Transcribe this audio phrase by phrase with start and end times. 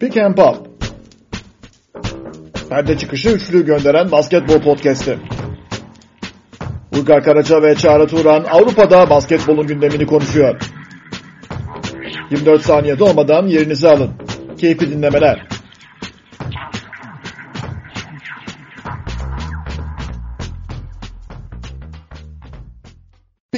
[0.00, 0.68] Pick and Pop
[2.68, 5.18] Perde çıkışı üçlü gönderen basketbol podcast'i.
[6.94, 10.60] Uygar Karaca ve Çağrı Turan Avrupa'da basketbolun gündemini konuşuyor.
[12.30, 14.10] 24 saniyede olmadan yerinizi alın.
[14.58, 15.57] Keyifli dinlemeler.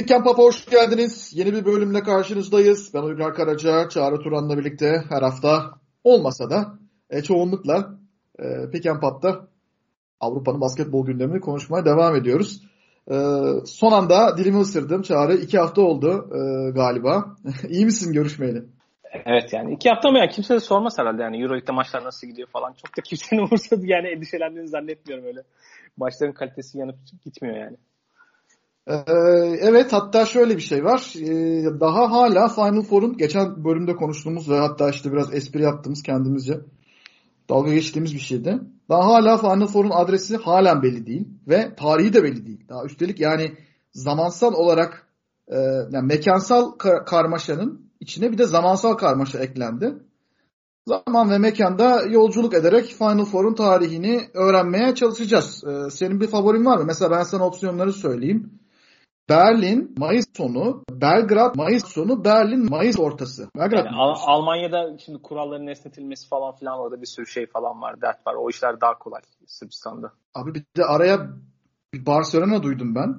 [0.01, 1.31] Pick and Pop'a hoş geldiniz.
[1.35, 2.93] Yeni bir bölümle karşınızdayız.
[2.93, 5.71] Ben Uygar Karaca, Çağrı Turan'la birlikte her hafta
[6.03, 6.73] olmasa da
[7.09, 7.89] e, çoğunlukla
[8.39, 9.47] e, Pop'ta
[10.19, 12.61] Avrupa'nın basketbol gündemini konuşmaya devam ediyoruz.
[13.11, 13.15] E,
[13.65, 15.33] son anda dilimi ısırdım Çağrı.
[15.33, 17.35] iki hafta oldu e, galiba.
[17.69, 18.63] İyi misin görüşmeyeli?
[19.25, 22.47] Evet yani iki hafta mı ya kimse de sormaz herhalde yani Euroleague'de maçlar nasıl gidiyor
[22.47, 22.73] falan.
[22.73, 25.43] Çok da kimsenin umursadı yani endişelendiğini zannetmiyorum öyle.
[25.97, 27.77] Maçların kalitesi yanıp gitmiyor yani.
[28.87, 28.93] Ee,
[29.61, 31.13] evet hatta şöyle bir şey var.
[31.17, 36.59] Ee, daha hala Final Four'un geçen bölümde konuştuğumuz ve hatta işte biraz espri yaptığımız kendimizce
[37.49, 38.59] dalga geçtiğimiz bir şeydi.
[38.89, 42.67] Daha hala Final Four'un adresi halen belli değil ve tarihi de belli değil.
[42.69, 43.51] Daha üstelik yani
[43.93, 45.07] zamansal olarak
[45.47, 45.57] e,
[45.91, 49.93] yani mekansal kar- karmaşanın içine bir de zamansal karmaşa eklendi.
[50.87, 55.63] Zaman ve mekanda yolculuk ederek Final Four'un tarihini öğrenmeye çalışacağız.
[55.67, 56.83] Ee, senin bir favorin var mı?
[56.85, 58.60] Mesela ben sana opsiyonları söyleyeyim.
[59.31, 63.49] Berlin Mayıs sonu, Belgrad Mayıs sonu, Berlin Mayıs ortası.
[63.55, 68.01] Belgrad yani Al- Almanya'da şimdi kuralların esnetilmesi falan filan orada bir sürü şey falan var,
[68.01, 68.35] dert var.
[68.35, 70.11] O işler daha kolay Sırbistan'da.
[70.35, 71.29] Abi bir de araya
[71.93, 73.09] bir Barcelona duydum ben.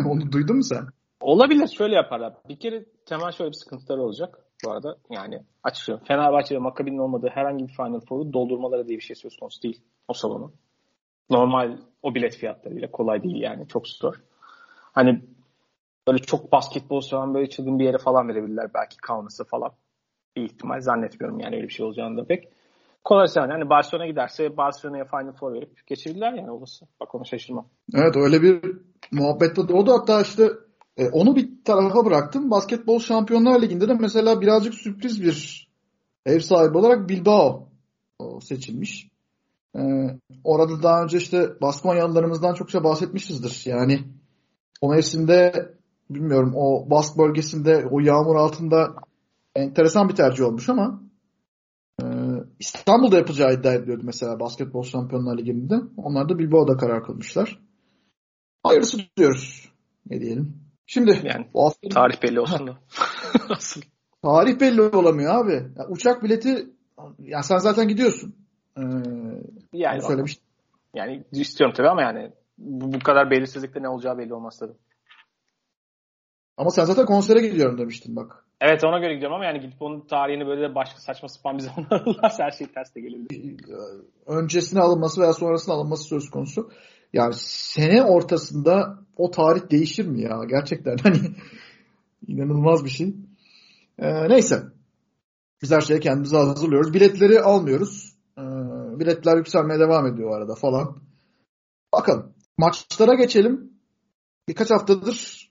[0.10, 0.86] Onu duydun mu sen?
[1.20, 2.34] Olabilir şöyle yaparlar.
[2.48, 4.96] Bir kere temel şöyle bir sıkıntıları olacak bu arada.
[5.10, 9.36] Yani açıkçası Fenerbahçe ve Maccabi'nin olmadığı herhangi bir Final Four'u doldurmaları diye bir şey söz
[9.36, 10.52] konusu değil o salonu.
[11.30, 14.14] Normal o bilet fiyatlarıyla kolay değil yani çok zor.
[14.96, 15.22] Hani
[16.08, 19.72] böyle çok basketbol seven böyle çılgın bir yere falan verebilirler belki Kaunas'a falan.
[20.36, 22.48] Bir ihtimal zannetmiyorum yani öyle bir şey olacağını da pek.
[23.04, 26.86] Kolay hani Barcelona giderse Barcelona'ya Final Four verip geçirirler yani olası.
[27.00, 27.68] Bak onu şaşırmam.
[27.94, 28.60] Evet öyle bir
[29.12, 30.48] muhabbette de o da hatta işte
[30.96, 32.50] e, onu bir tarafa bıraktım.
[32.50, 35.68] Basketbol Şampiyonlar Ligi'nde de mesela birazcık sürpriz bir
[36.26, 37.68] ev sahibi olarak Bilbao
[38.40, 39.08] seçilmiş.
[39.76, 39.80] E,
[40.44, 43.62] orada daha önce işte Baskonyalılarımızdan çokça bahsetmişizdir.
[43.66, 43.98] Yani
[44.80, 45.52] o mevsimde
[46.10, 48.94] bilmiyorum o Bask bölgesinde o yağmur altında
[49.54, 51.02] enteresan bir tercih olmuş ama
[52.02, 52.04] e,
[52.58, 55.74] İstanbul'da yapacağı iddia ediliyordu mesela Basketbol Şampiyonlar Ligi'nde.
[55.96, 57.58] Onlar da Bilbao'da karar kılmışlar.
[58.62, 59.72] Hayırlısı diyoruz.
[60.10, 60.66] Ne diyelim.
[60.86, 61.88] Şimdi yani hafta...
[61.88, 62.78] tarih belli olsun da.
[63.50, 63.80] Asıl.
[64.22, 65.52] Tarih belli olamıyor abi.
[65.52, 66.66] Ya, uçak bileti
[67.18, 68.34] ya sen zaten gidiyorsun.
[68.78, 68.82] Ee,
[69.72, 70.44] yani söylemiştim.
[70.94, 74.76] Yani istiyorum tabii ama yani bu, bu kadar belirsizlikte ne olacağı belli olmaz tabii.
[76.56, 78.44] Ama sen zaten konsere gidiyorum demiştin bak.
[78.60, 81.62] Evet ona göre gidiyorum ama yani gidip onun tarihini böyle de başka saçma sapan bir
[81.62, 83.56] zaman alırlarsa her şey ters de gelebilir.
[84.26, 86.70] Öncesine alınması veya sonrasına alınması söz konusu.
[87.12, 90.40] Yani sene ortasında o tarih değişir mi ya?
[90.48, 91.18] Gerçekten hani
[92.26, 93.14] inanılmaz bir şey.
[93.98, 94.62] Ee, neyse.
[95.62, 96.94] Biz her şeye kendimizi hazırlıyoruz.
[96.94, 98.16] Biletleri almıyoruz.
[98.38, 98.42] Ee,
[98.98, 100.96] biletler yükselmeye devam ediyor arada falan.
[101.92, 102.35] Bakalım.
[102.58, 103.72] Maçlara geçelim.
[104.48, 105.46] Birkaç haftadır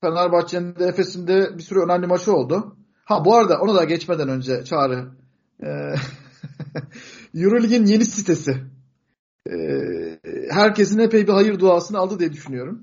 [0.00, 2.76] Fenerbahçe'nin de Efes'in de bir sürü önemli maçı oldu.
[3.04, 5.08] Ha bu arada onu da geçmeden önce Çağrı.
[5.64, 5.94] Ee,
[7.34, 8.64] Eurolig'in yeni sitesi.
[9.50, 10.18] Ee,
[10.50, 12.82] herkesin epey bir hayır duasını aldı diye düşünüyorum.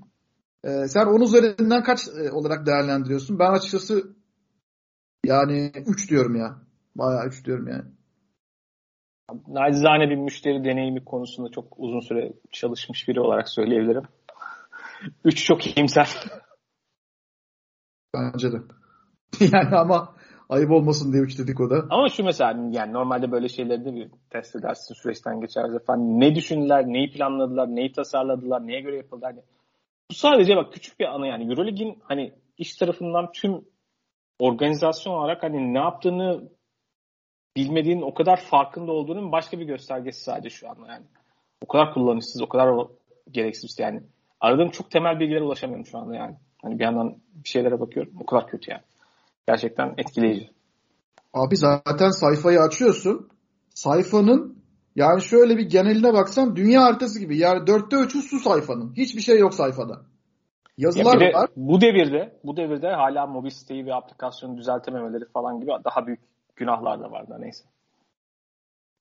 [0.63, 3.39] Ee, sen onun üzerinden kaç e, olarak değerlendiriyorsun?
[3.39, 4.15] Ben açıkçası
[5.25, 6.61] yani 3 diyorum ya.
[6.95, 7.85] Bayağı 3 diyorum yani.
[9.47, 14.03] Nacizane bir müşteri deneyimi konusunda çok uzun süre çalışmış biri olarak söyleyebilirim.
[15.25, 16.09] 3 çok iyimser.
[18.13, 18.57] Bence de.
[19.53, 20.15] yani ama
[20.49, 21.85] ayıp olmasın diye 3 dedik o da.
[21.89, 26.19] Ama şu mesela yani normalde böyle şeyleri de bir test edersin süreçten geçeriz efendim.
[26.19, 29.25] Ne düşündüler, neyi planladılar, neyi tasarladılar, neye göre yapıldı.
[29.25, 29.41] Hani
[30.11, 33.65] bu sadece bak küçük bir anı yani Eurolig'in hani iş tarafından tüm
[34.39, 36.49] organizasyon olarak hani ne yaptığını
[37.55, 41.05] bilmediğin o kadar farkında olduğunun başka bir göstergesi sadece şu anda yani.
[41.61, 42.87] O kadar kullanışsız, o kadar
[43.31, 44.03] gereksiz yani.
[44.41, 46.35] Aradığım çok temel bilgilere ulaşamıyorum şu anda yani.
[46.61, 48.13] Hani bir yandan bir şeylere bakıyorum.
[48.21, 48.83] O kadar kötü yani.
[49.47, 50.49] Gerçekten etkileyici.
[51.33, 53.29] Abi zaten sayfayı açıyorsun.
[53.69, 54.61] Sayfanın
[54.95, 57.37] yani şöyle bir geneline baksan dünya haritası gibi.
[57.37, 58.93] Yani dörtte üçü su sayfanın.
[58.97, 60.01] Hiçbir şey yok sayfada.
[60.77, 61.49] Yazılar ya de, var.
[61.55, 66.19] Bu devirde, bu devirde hala mobil siteyi ve aplikasyonu düzeltememeleri falan gibi daha büyük
[66.55, 67.63] günahlar da var da neyse.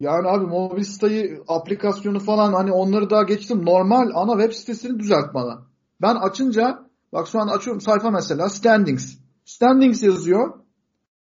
[0.00, 3.67] Yani abi siteyi, aplikasyonu falan hani onları daha geçtim.
[3.67, 5.62] Normal ana web sitesini düzelt bana.
[6.02, 9.19] Ben açınca bak şu an açıyorum sayfa mesela standings.
[9.44, 10.61] Standings yazıyor.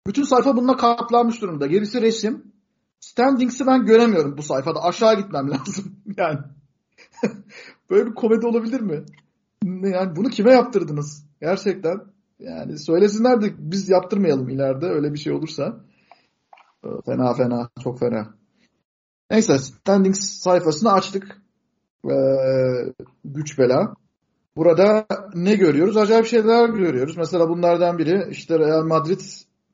[0.06, 1.66] Bütün sayfa bununla kaplanmış durumda.
[1.66, 2.52] Gerisi resim.
[3.00, 4.82] Standings'i ben göremiyorum bu sayfada.
[4.82, 5.96] Aşağı gitmem lazım.
[6.16, 6.38] Yani
[7.90, 9.04] böyle bir komedi olabilir mi?
[9.64, 11.26] Yani bunu kime yaptırdınız?
[11.40, 12.00] Gerçekten.
[12.38, 15.80] Yani söylesinler de biz yaptırmayalım ileride öyle bir şey olursa.
[17.06, 17.68] Fena fena.
[17.82, 18.34] Çok fena.
[19.30, 21.42] Neyse standings sayfasını açtık.
[22.10, 22.14] Ee,
[23.24, 23.94] güç bela.
[24.56, 25.96] Burada ne görüyoruz?
[25.96, 27.16] Acayip şeyler görüyoruz.
[27.16, 29.20] Mesela bunlardan biri işte Real Madrid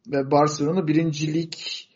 [0.06, 1.88] ve Barcelona birincilik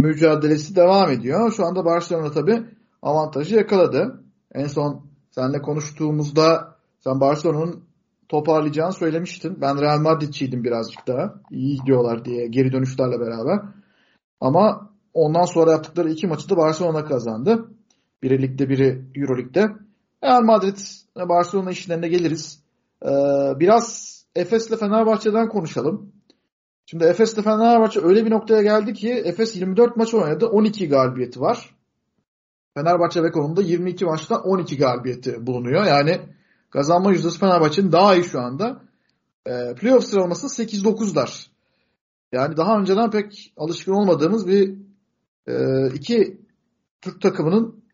[0.00, 1.52] mücadelesi devam ediyor.
[1.52, 2.64] Şu anda Barcelona tabi
[3.02, 4.22] avantajı yakaladı.
[4.54, 7.84] En son seninle konuştuğumuzda sen Barcelona'nın
[8.28, 9.60] toparlayacağını söylemiştin.
[9.60, 11.34] Ben Real Madrid'çiydim birazcık daha.
[11.50, 13.60] İyi gidiyorlar diye geri dönüşlerle beraber.
[14.40, 17.68] Ama ondan sonra yaptıkları iki maçı da Barcelona kazandı.
[18.22, 19.68] Biri ligde biri Euroleague'de.
[20.24, 20.76] Real Madrid
[21.16, 22.62] Barcelona işlerine geliriz.
[23.04, 23.08] Ee,
[23.60, 26.12] biraz Efes'le Fenerbahçe'den konuşalım.
[26.86, 30.46] Şimdi Efes'le Fenerbahçe öyle bir noktaya geldi ki Efes 24 maç oynadı.
[30.46, 31.74] 12 galibiyeti var.
[32.74, 35.84] Fenerbahçe Beko'nun 22 maçta 12 galibiyeti bulunuyor.
[35.84, 36.20] Yani
[36.70, 38.82] kazanma yüzdesi Fenerbahçe'nin daha iyi şu anda.
[39.46, 41.46] E, playoff sıralaması 8-9'lar.
[42.32, 44.74] Yani daha önceden pek alışkın olmadığımız bir
[45.46, 46.40] e, iki
[47.00, 47.84] Türk takımının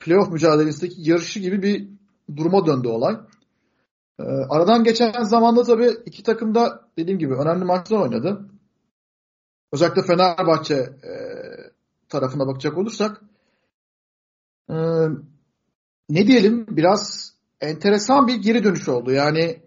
[0.00, 1.88] playoff mücadelesindeki yarışı gibi bir
[2.36, 3.16] duruma döndü olay.
[4.18, 8.50] E, aradan geçen zamanda tabii iki takım da dediğim gibi önemli maçlar oynadı.
[9.72, 11.12] Özellikle Fenerbahçe e,
[12.08, 13.20] tarafına bakacak olursak
[14.70, 14.74] e,
[16.08, 19.10] ne diyelim biraz enteresan bir geri dönüş oldu.
[19.10, 19.62] Yani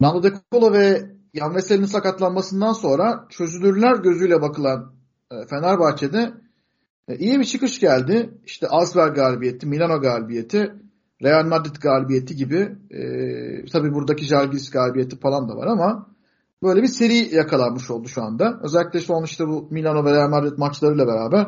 [0.00, 4.92] Nando De Colo ve Yan Veseli'nin sakatlanmasından sonra çözülürler gözüyle bakılan
[5.30, 6.32] e, Fenerbahçe'de
[7.08, 8.38] e, iyi bir çıkış geldi.
[8.44, 10.72] İşte Asver galibiyeti, Milano galibiyeti,
[11.22, 13.00] Real Madrid galibiyeti gibi e,
[13.72, 16.06] tabi buradaki Jalgiris galibiyeti falan da var ama
[16.62, 18.60] böyle bir seri yakalanmış oldu şu anda.
[18.62, 21.46] Özellikle son işte bu Milano ve Real Madrid maçlarıyla beraber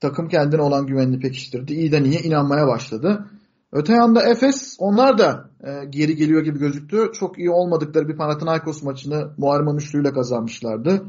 [0.00, 1.72] takım kendine olan güvenini pekiştirdi.
[1.72, 3.30] İyiden iyiye inanmaya başladı.
[3.72, 7.10] Öte yanda Efes onlar da e, geri geliyor gibi gözüktü.
[7.12, 11.06] Çok iyi olmadıkları bir Panathinaikos maçını Muharrem üçlüyle kazanmışlardı.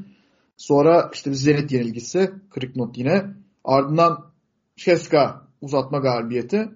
[0.58, 2.32] Sonra işte bir Zenit yenilgisi.
[2.50, 3.26] Kırık not yine.
[3.64, 4.32] Ardından
[4.76, 6.70] Ceska uzatma galibiyeti.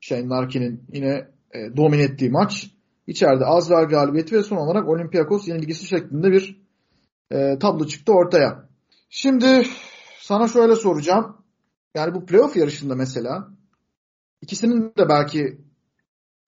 [0.00, 2.70] Shane Larkin'in yine e, domine ettiği maç.
[3.06, 6.62] İçeride Azver galibiyeti ve son olarak Olympiakos yenilgisi şeklinde bir
[7.30, 8.68] e, tablo çıktı ortaya.
[9.08, 9.62] Şimdi
[10.20, 11.36] sana şöyle soracağım.
[11.94, 13.48] Yani bu playoff yarışında mesela
[14.42, 15.58] ikisinin de belki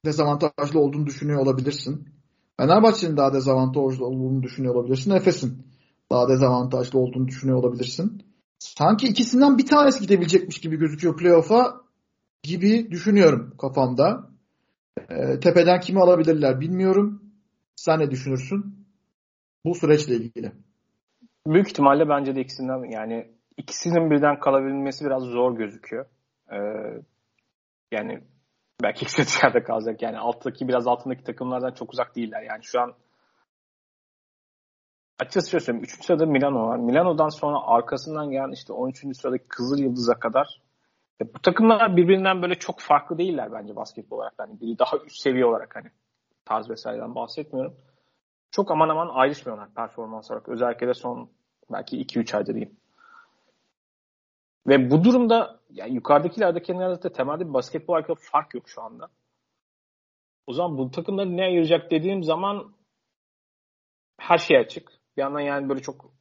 [0.04, 2.08] dezavantajlı olduğunu düşünüyor olabilirsin.
[2.56, 5.10] Fenerbahçe'nin daha dezavantajlı olduğunu düşünüyor olabilirsin.
[5.10, 5.66] Efes'in
[6.10, 8.22] daha dezavantajlı olduğunu düşünüyor olabilirsin.
[8.58, 11.80] Sanki ikisinden bir tanesi gidebilecekmiş gibi gözüküyor playoff'a
[12.42, 14.30] gibi düşünüyorum kafamda.
[15.08, 17.22] E, tepeden kimi alabilirler bilmiyorum.
[17.76, 18.86] Sen ne düşünürsün
[19.64, 20.52] bu süreçle ilgili?
[21.46, 26.06] Büyük ihtimalle bence de ikisinden yani ikisinin birden kalabilmesi biraz zor gözüküyor.
[26.52, 26.56] Ee,
[27.94, 28.24] yani
[28.82, 30.02] belki ikisi dışarıda kalacak.
[30.02, 32.42] Yani alttaki biraz altındaki takımlardan çok uzak değiller.
[32.42, 32.94] Yani şu an
[35.18, 35.84] açıkçası şöyle söyleyeyim.
[35.84, 36.76] Üçüncü sırada Milano var.
[36.76, 39.16] Milano'dan sonra arkasından gelen işte 13.
[39.16, 40.64] sıradaki Kızıl Yıldız'a kadar
[41.20, 44.34] bu takımlar birbirinden böyle çok farklı değiller bence basketbol olarak.
[44.38, 45.90] Yani biri daha üst seviye olarak hani
[46.44, 47.76] tarz vesaireden bahsetmiyorum.
[48.50, 50.48] Çok aman aman ayrışmıyorlar performans olarak.
[50.48, 51.30] Özellikle de son
[51.72, 52.76] belki 2-3 ayda diyeyim.
[54.66, 59.08] Ve bu durumda yani yukarıdakilerde kenarda temelde bir basketbol arasında fark yok şu anda.
[60.46, 62.74] O zaman bu takımları ne ayıracak dediğim zaman
[64.18, 64.92] her şey açık.
[65.16, 66.12] Bir yandan yani böyle çok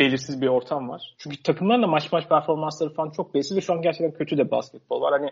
[0.00, 1.14] belirsiz bir ortam var.
[1.18, 4.50] Çünkü takımların da maç maç performansları falan çok belirsiz ve şu an gerçekten kötü de
[4.50, 5.20] basketbol var.
[5.20, 5.30] Hani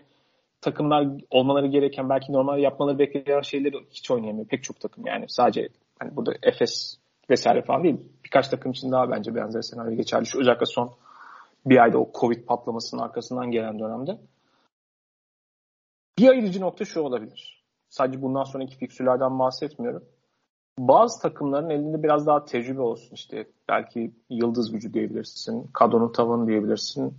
[0.61, 4.47] takımlar olmaları gereken belki normal yapmaları beklenen şeyleri hiç oynayamıyor.
[4.47, 5.69] Pek çok takım yani sadece
[5.99, 6.97] hani burada Efes
[7.29, 7.97] vesaire falan değil.
[8.25, 10.25] Birkaç takım için daha bence benzer senaryo geçerli.
[10.25, 10.93] Şu özellikle son
[11.65, 14.21] bir ayda o Covid patlamasının arkasından gelen dönemde.
[16.17, 17.65] Bir ayırıcı nokta şu olabilir.
[17.89, 20.05] Sadece bundan sonraki fiksürlerden bahsetmiyorum.
[20.79, 23.15] Bazı takımların elinde biraz daha tecrübe olsun.
[23.15, 27.17] işte belki yıldız gücü diyebilirsin, kadronun tavanı diyebilirsin.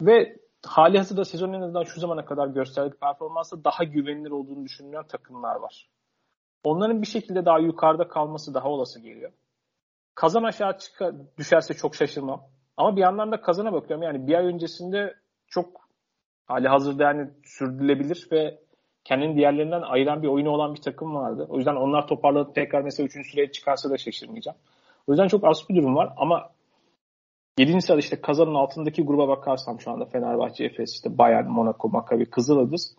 [0.00, 0.36] Ve
[0.66, 5.56] hali hazırda sezon en azından şu zamana kadar gösterdiği performansı daha güvenilir olduğunu düşünülen takımlar
[5.56, 5.90] var.
[6.64, 9.32] Onların bir şekilde daha yukarıda kalması daha olası geliyor.
[10.14, 12.42] Kazan aşağı çıkar, düşerse çok şaşırmam.
[12.76, 14.02] Ama bir yandan da kazana bakıyorum.
[14.02, 15.14] Yani bir ay öncesinde
[15.46, 15.88] çok
[16.46, 18.58] hali hazırda yani sürdürülebilir ve
[19.04, 21.46] kendini diğerlerinden ayıran bir oyunu olan bir takım vardı.
[21.48, 23.30] O yüzden onlar toparlanıp tekrar mesela 3.
[23.30, 24.58] sıraya çıkarsa da şaşırmayacağım.
[25.06, 26.50] O yüzden çok az bir durum var ama
[27.58, 27.82] 7.
[27.82, 32.96] sırada işte kazanın altındaki gruba bakarsam şu anda Fenerbahçe, Efes, işte Bayern, Monaco, Maccabi, Kızıldız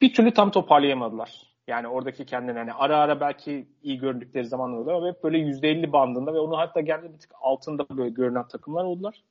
[0.00, 1.57] bir türlü tam toparlayamadılar.
[1.68, 5.92] Yani oradaki kendine hani ara ara belki iyi göründükleri zaman oluyor ama hep böyle %50
[5.92, 9.22] bandında ve onu hatta geldi bir tık altında böyle görünen takımlar oldular.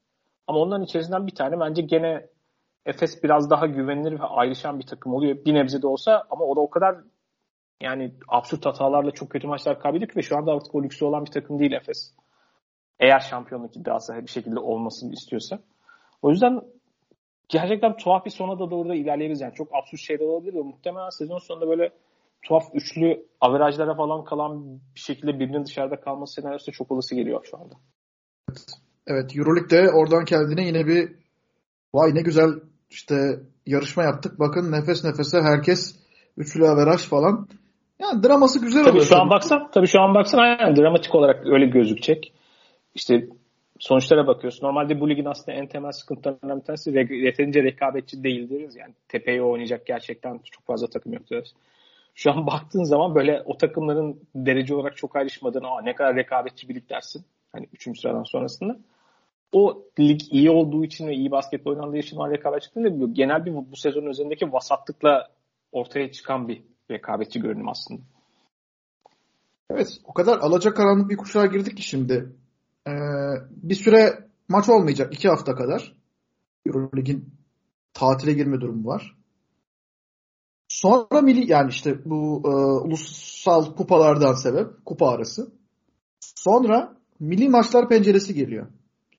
[0.48, 2.28] Ama onların içerisinden bir tane bence gene
[2.86, 5.46] Efes biraz daha güvenilir ve ayrışan bir takım oluyor.
[5.46, 6.96] Bir nebze de olsa ama o da o kadar
[7.82, 11.32] yani absürt hatalarla çok kötü maçlar kaybediyor ve şu anda artık o lüksü olan bir
[11.32, 12.14] takım değil Efes.
[13.00, 15.60] Eğer şampiyonluk iddiası bir şekilde olmasını istiyorsa.
[16.22, 16.62] O yüzden
[17.50, 19.42] gerçekten tuhaf bir sona da doğru da ilerleyeriz.
[19.42, 21.92] Yani çok absürt şeyler olabilir ve muhtemelen sezon sonunda böyle
[22.42, 27.58] tuhaf üçlü averajlara falan kalan bir şekilde birinin dışarıda kalması senaryosu çok olası geliyor şu
[27.58, 27.76] anda.
[29.08, 31.12] Evet Euroleague'de oradan kendine yine bir
[31.94, 32.50] vay ne güzel
[32.90, 33.16] işte
[33.66, 34.40] yarışma yaptık.
[34.40, 35.96] Bakın nefes nefese herkes
[36.38, 37.48] üçlü averaj falan.
[38.00, 39.06] Yani draması güzel tabii oluyor.
[39.06, 39.22] Şu tabii.
[39.22, 42.34] an baksan, tabii şu an baksan aynen dramatik olarak öyle gözükecek.
[42.96, 43.28] İşte
[43.80, 44.68] sonuçlara bakıyorsun.
[44.68, 48.76] Normalde bu ligin aslında en temel sıkıntılarından bir tanesi yeterince rekabetçi değil deriz.
[48.76, 51.54] Yani tepeye oynayacak gerçekten çok fazla takım yok deriz.
[52.18, 56.76] Şu an baktığın zaman böyle o takımların derece olarak çok ayrışmadığını, ne kadar rekabetçi bir
[56.76, 57.26] lig dersin.
[57.52, 58.00] Hani 3.
[58.02, 58.80] sıradan sonrasında.
[59.52, 63.46] O lig iyi olduğu için ve iyi basketbol oynandığı için var rekabetçi değil de genel
[63.46, 65.28] bir bu, bu sezon üzerindeki vasatlıkla
[65.72, 68.02] ortaya çıkan bir rekabetçi görünüm aslında.
[69.70, 72.36] Evet o kadar alacakaranlık bir kuşağa girdik ki şimdi.
[72.88, 72.92] Ee,
[73.50, 75.94] bir süre maç olmayacak iki hafta kadar.
[76.66, 77.34] Euroleague'in
[77.94, 79.17] tatile girme durumu var.
[80.68, 82.50] Sonra milli yani işte bu e,
[82.88, 85.52] ulusal kupalardan sebep kupa arası.
[86.20, 88.68] Sonra milli maçlar penceresi geliyor.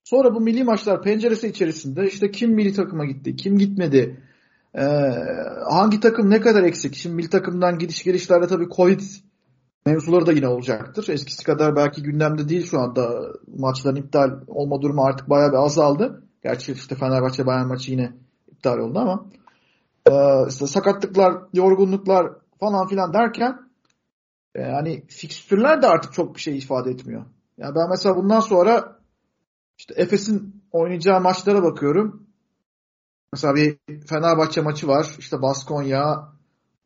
[0.04, 4.20] Sonra bu milli maçlar penceresi içerisinde işte kim milli takıma gitti, kim gitmedi,
[4.74, 4.84] e,
[5.70, 6.94] hangi takım ne kadar eksik.
[6.94, 9.00] Şimdi milli takımdan gidiş gelişlerde tabii Covid
[9.86, 11.08] mevzuları da yine olacaktır.
[11.08, 13.32] Eskisi kadar belki gündemde değil şu anda.
[13.56, 16.22] Maçların iptal olma durumu artık bayağı bir azaldı.
[16.42, 18.12] Gerçi işte Fenerbahçe Bayern maçı yine
[18.48, 19.26] iptal oldu ama
[20.10, 23.58] e, işte sakatlıklar, yorgunluklar falan filan derken
[24.54, 27.24] e, hani fikstürler de artık çok bir şey ifade etmiyor.
[27.58, 28.98] Yani ben mesela bundan sonra
[29.78, 32.26] işte Efes'in oynayacağı maçlara bakıyorum.
[33.32, 35.16] Mesela bir Fenerbahçe maçı var.
[35.18, 36.28] İşte Baskonya,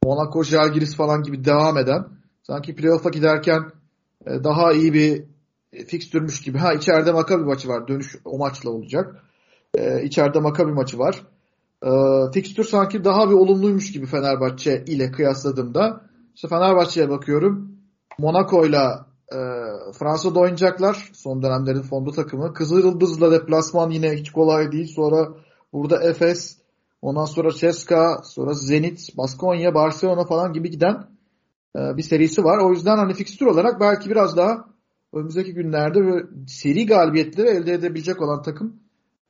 [0.05, 2.09] Monaco, Jalgiris falan gibi devam eden.
[2.43, 3.73] Sanki playoff'a giderken
[4.27, 5.25] e, daha iyi bir
[5.87, 6.59] fikstürmüş gibi.
[6.59, 7.89] Ha içeride Makabi maçı var.
[7.89, 9.25] Dönüş o maçla olacak.
[9.75, 11.23] Ee, içeride Makabi maçı var.
[11.83, 11.89] Ee,
[12.35, 16.01] fikstür sanki daha bir olumluymuş gibi Fenerbahçe ile kıyasladığımda.
[16.35, 17.79] İşte Fenerbahçe'ye bakıyorum.
[18.19, 18.83] Monaco ile
[19.33, 19.39] e,
[19.99, 21.11] Fransa'da oynayacaklar.
[21.13, 22.53] Son dönemlerin fondu takımı.
[22.53, 24.87] Kızılyıldız'la deplasman yine hiç kolay değil.
[24.87, 25.29] Sonra
[25.73, 26.59] burada Efes,
[27.03, 31.07] ondan sonra Ceska, sonra Zenit, Baskonya, Barcelona falan gibi giden
[31.77, 32.59] e, bir serisi var.
[32.59, 34.65] O yüzden hani fikstür olarak belki biraz daha
[35.13, 38.82] önümüzdeki günlerde seri galibiyetleri elde edebilecek olan takım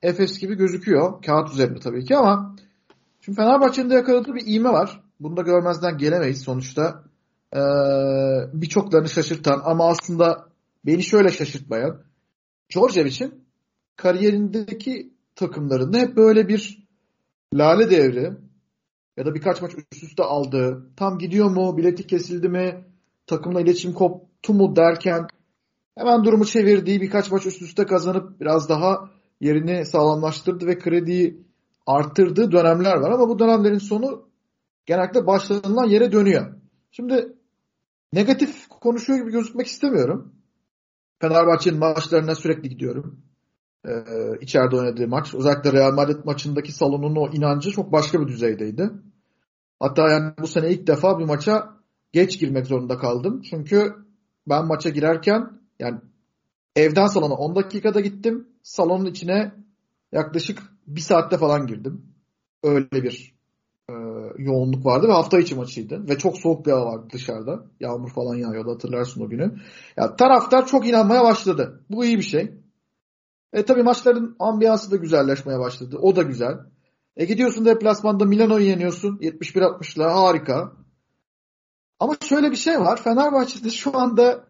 [0.03, 1.23] Efes gibi gözüküyor.
[1.23, 2.57] Kağıt üzerinde tabii ki ama
[3.21, 5.01] şimdi Fenerbahçe'nin de yakaladığı bir iğme var.
[5.21, 7.05] Bunu da görmezden gelemeyiz sonuçta.
[7.55, 7.59] Ee,
[8.53, 10.49] birçoklarını şaşırtan ama aslında
[10.87, 12.03] beni şöyle şaşırtmayan
[12.73, 13.45] Djordjevic'in
[13.97, 16.89] kariyerindeki takımlarında hep böyle bir
[17.55, 18.33] lale devri
[19.17, 22.85] ya da birkaç maç üst üste aldığı, tam gidiyor mu, bileti kesildi mi,
[23.27, 25.27] takımla iletişim koptu mu derken
[25.95, 29.11] hemen durumu çevirdiği birkaç maç üst üste kazanıp biraz daha
[29.43, 31.47] yerini sağlamlaştırdı ve krediyi
[31.87, 34.29] arttırdığı dönemler var ama bu dönemlerin sonu
[34.87, 36.55] genellikle başlanılan yere dönüyor.
[36.91, 37.33] Şimdi
[38.13, 40.33] negatif konuşuyor gibi gözükmek istemiyorum.
[41.21, 43.21] Fenerbahçe'nin maçlarına sürekli gidiyorum.
[43.87, 44.05] Ee,
[44.41, 45.35] içeride oynadığı maç.
[45.35, 48.91] Özellikle Real Madrid maçındaki salonun o inancı çok başka bir düzeydeydi.
[49.81, 51.69] Hatta yani bu sene ilk defa bir maça
[52.13, 53.43] geç girmek zorunda kaldım.
[53.51, 53.95] Çünkü
[54.49, 56.01] ben maça girerken yani
[56.77, 58.52] evden salona 10 dakikada gittim.
[58.63, 59.53] Salonun içine
[60.13, 62.07] yaklaşık bir saatte falan girdim.
[62.63, 63.35] Öyle bir
[63.91, 63.95] e,
[64.39, 66.09] yoğunluk vardı ve hafta içi maçıydı.
[66.09, 67.67] Ve çok soğuk bir hava vardı dışarıda.
[67.81, 69.61] Yağmur falan yağıyordu hatırlarsın o günü.
[69.97, 71.85] Ya, taraftar çok inanmaya başladı.
[71.91, 72.53] Bu iyi bir şey.
[73.53, 75.99] E tabi maçların ambiyansı da güzelleşmeye başladı.
[76.03, 76.59] O da güzel.
[77.17, 79.19] E gidiyorsun deplasmanda Milano'yu yeniyorsun.
[79.19, 80.73] 71-60'la harika.
[82.01, 83.03] Ama şöyle bir şey var.
[83.03, 84.45] Fenerbahçe'de şu anda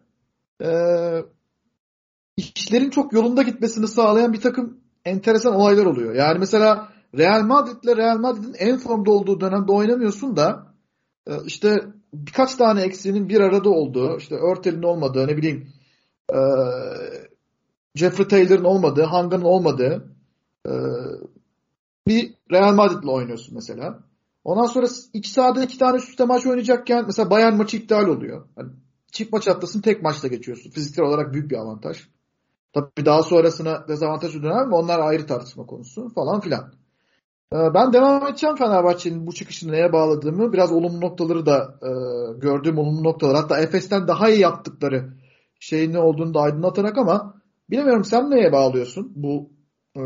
[0.61, 0.69] e,
[2.37, 6.15] işlerin çok yolunda gitmesini sağlayan bir takım enteresan olaylar oluyor.
[6.15, 10.73] Yani mesela Real Madrid'le Real Madrid'in en formda olduğu dönemde oynamıyorsun da
[11.27, 11.81] e, işte
[12.13, 15.67] birkaç tane eksiğinin bir arada olduğu, işte Örtel'in olmadığı, ne bileyim
[16.33, 16.39] e,
[17.95, 20.15] Jeffrey Taylor'ın olmadığı, Hanga'nın olmadığı
[20.67, 20.71] e,
[22.07, 24.03] bir Real Madrid'le oynuyorsun mesela.
[24.43, 28.47] Ondan sonra iç sahada iki tane üst maç oynayacakken mesela Bayern maçı iptal oluyor.
[28.57, 28.69] Yani
[29.11, 30.71] çift maç haftasını tek maçta geçiyorsun.
[30.71, 31.97] Fiziksel olarak büyük bir avantaj.
[32.73, 36.73] Tabii daha sonrasına dezavantajı döner mi onlar ayrı tartışma konusu falan filan.
[37.53, 40.53] Ee, ben devam edeceğim Fenerbahçe'nin bu çıkışını neye bağladığımı.
[40.53, 41.89] Biraz olumlu noktaları da e,
[42.39, 43.35] gördüğüm olumlu noktalar.
[43.35, 45.13] Hatta Efes'ten daha iyi yaptıkları
[45.59, 49.49] şeyin ne olduğunu da aydınlatarak ama bilemiyorum sen neye bağlıyorsun bu
[49.95, 50.03] e,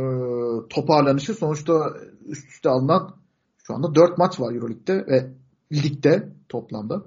[0.70, 1.34] toparlanışı?
[1.34, 1.94] Sonuçta
[2.26, 3.16] üst üste alınan
[3.64, 5.32] şu anda 4 maç var Euroleague'de ve
[5.74, 7.04] ligde toplamda.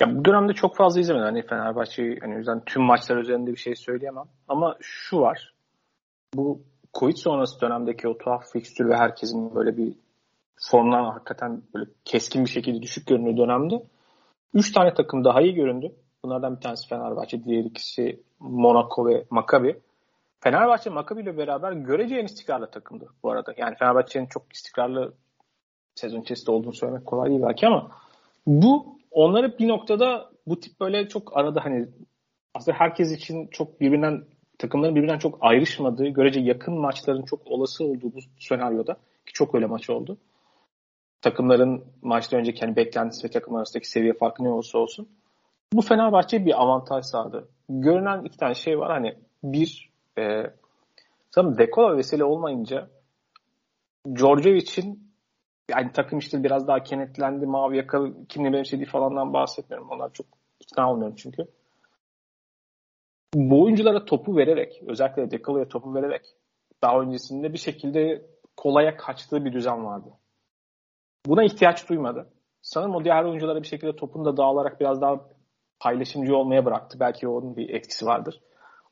[0.00, 1.26] Ya bu dönemde çok fazla izlemedim.
[1.26, 4.24] Hani Fenerbahçe hani yüzden tüm maçlar üzerinde bir şey söyleyemem.
[4.48, 5.54] Ama şu var.
[6.34, 6.60] Bu
[6.94, 9.92] Covid sonrası dönemdeki o tuhaf fikstür ve herkesin böyle bir
[10.60, 13.82] formdan hakikaten böyle keskin bir şekilde düşük göründüğü dönemde
[14.54, 15.92] 3 tane takım daha iyi göründü.
[16.24, 19.80] Bunlardan bir tanesi Fenerbahçe, diğer ikisi Monaco ve Maccabi.
[20.40, 23.54] Fenerbahçe Maccabi ile beraber görece en istikrarlı takımdı bu arada.
[23.56, 25.12] Yani Fenerbahçe'nin çok istikrarlı
[25.94, 27.90] sezon içerisinde olduğunu söylemek kolay değil belki ama
[28.46, 31.88] bu onları bir noktada bu tip böyle çok arada hani
[32.54, 34.24] aslında herkes için çok birbirinden
[34.58, 38.94] takımların birbirinden çok ayrışmadığı, görece yakın maçların çok olası olduğu bu senaryoda
[39.26, 40.18] ki çok öyle maç oldu.
[41.22, 45.08] Takımların maçtan önceki hani beklentisi ve takım arasındaki seviye farkı ne olursa olsun.
[45.72, 47.48] Bu Fenerbahçe bir avantaj sağladı.
[47.68, 48.90] Görünen iki tane şey var.
[48.92, 49.14] Hani
[49.44, 50.42] bir e,
[51.30, 52.88] sanırım Dekola vesile olmayınca
[54.16, 55.09] Djordjevic'in
[55.70, 59.90] yani takım işte biraz daha kenetlendi, mavi yakalı kimle benimsediği falandan bahsetmiyorum.
[59.90, 60.26] Onlar çok
[60.60, 61.46] ikna olmuyorum çünkü
[63.34, 66.22] bu oyunculara topu vererek, özellikle Dekala'ya topu vererek
[66.82, 70.08] daha öncesinde bir şekilde kolaya kaçtığı bir düzen vardı.
[71.26, 72.26] Buna ihtiyaç duymadı.
[72.62, 75.20] Sanırım o diğer oyunculara bir şekilde topunu da dağılarak biraz daha
[75.80, 77.00] paylaşımcı olmaya bıraktı.
[77.00, 78.40] Belki onun bir etkisi vardır.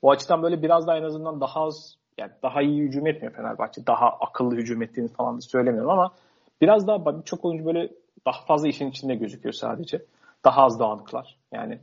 [0.03, 3.87] O açıdan böyle biraz daha en azından daha az yani daha iyi hücum etmiyor Fenerbahçe.
[3.87, 6.13] Daha akıllı hücum ettiğini falan da söylemiyorum ama
[6.61, 7.93] biraz daha birçok oyuncu böyle
[8.27, 10.05] daha fazla işin içinde gözüküyor sadece.
[10.45, 11.39] Daha az dağınıklar.
[11.53, 11.81] Yani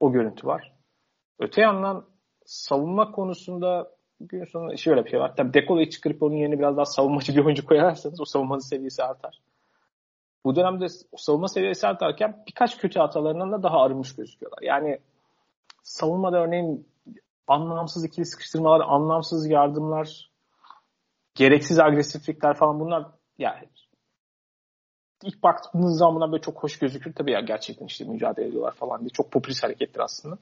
[0.00, 0.72] o görüntü var.
[1.38, 2.04] Öte yandan
[2.44, 5.36] savunma konusunda gün sonu şöyle bir şey var.
[5.36, 9.40] Tabii Dekola'yı çıkarıp onun yerine biraz daha savunmacı bir oyuncu koyarsanız o savunma seviyesi artar.
[10.44, 14.62] Bu dönemde o savunma seviyesi artarken birkaç kötü hatalarından da daha arınmış gözüküyorlar.
[14.62, 14.98] Yani
[15.82, 16.88] savunmada örneğin
[17.48, 20.30] anlamsız ikili sıkıştırmalar, anlamsız yardımlar,
[21.34, 23.06] gereksiz agresiflikler falan bunlar
[23.38, 23.68] yani
[25.24, 27.12] ilk baktığınız zaman bunlar böyle çok hoş gözükür.
[27.12, 29.10] Tabii ya gerçekten işte mücadele ediyorlar falan diye.
[29.10, 30.38] Çok popülist hareketler aslında.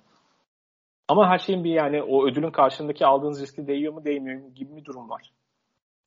[1.08, 4.76] Ama her şeyin bir yani o ödülün karşındaki aldığınız riski değiyor mu değmiyor mu gibi
[4.76, 5.32] bir durum var.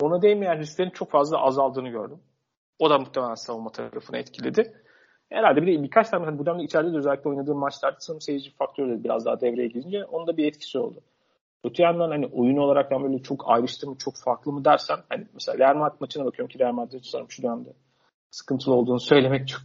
[0.01, 2.19] Ona değmeyen risklerin çok fazla azaldığını gördüm.
[2.79, 4.83] O da muhtemelen savunma tarafını etkiledi.
[5.29, 8.51] Herhalde bir de birkaç tane hani bu dönemde içeride de özellikle oynadığım maçlarda sanırım seyirci
[8.51, 11.01] faktörü de biraz daha devreye girince onun da bir etkisi oldu.
[11.63, 15.27] Öte yandan hani oyun olarak ben böyle çok ayrıştı mı, çok farklı mı dersen hani
[15.33, 17.73] mesela Real Madrid maçına bakıyorum ki Real Madrid sanırım şu dönemde
[18.33, 19.61] sıkıntılı olduğunu söylemek çok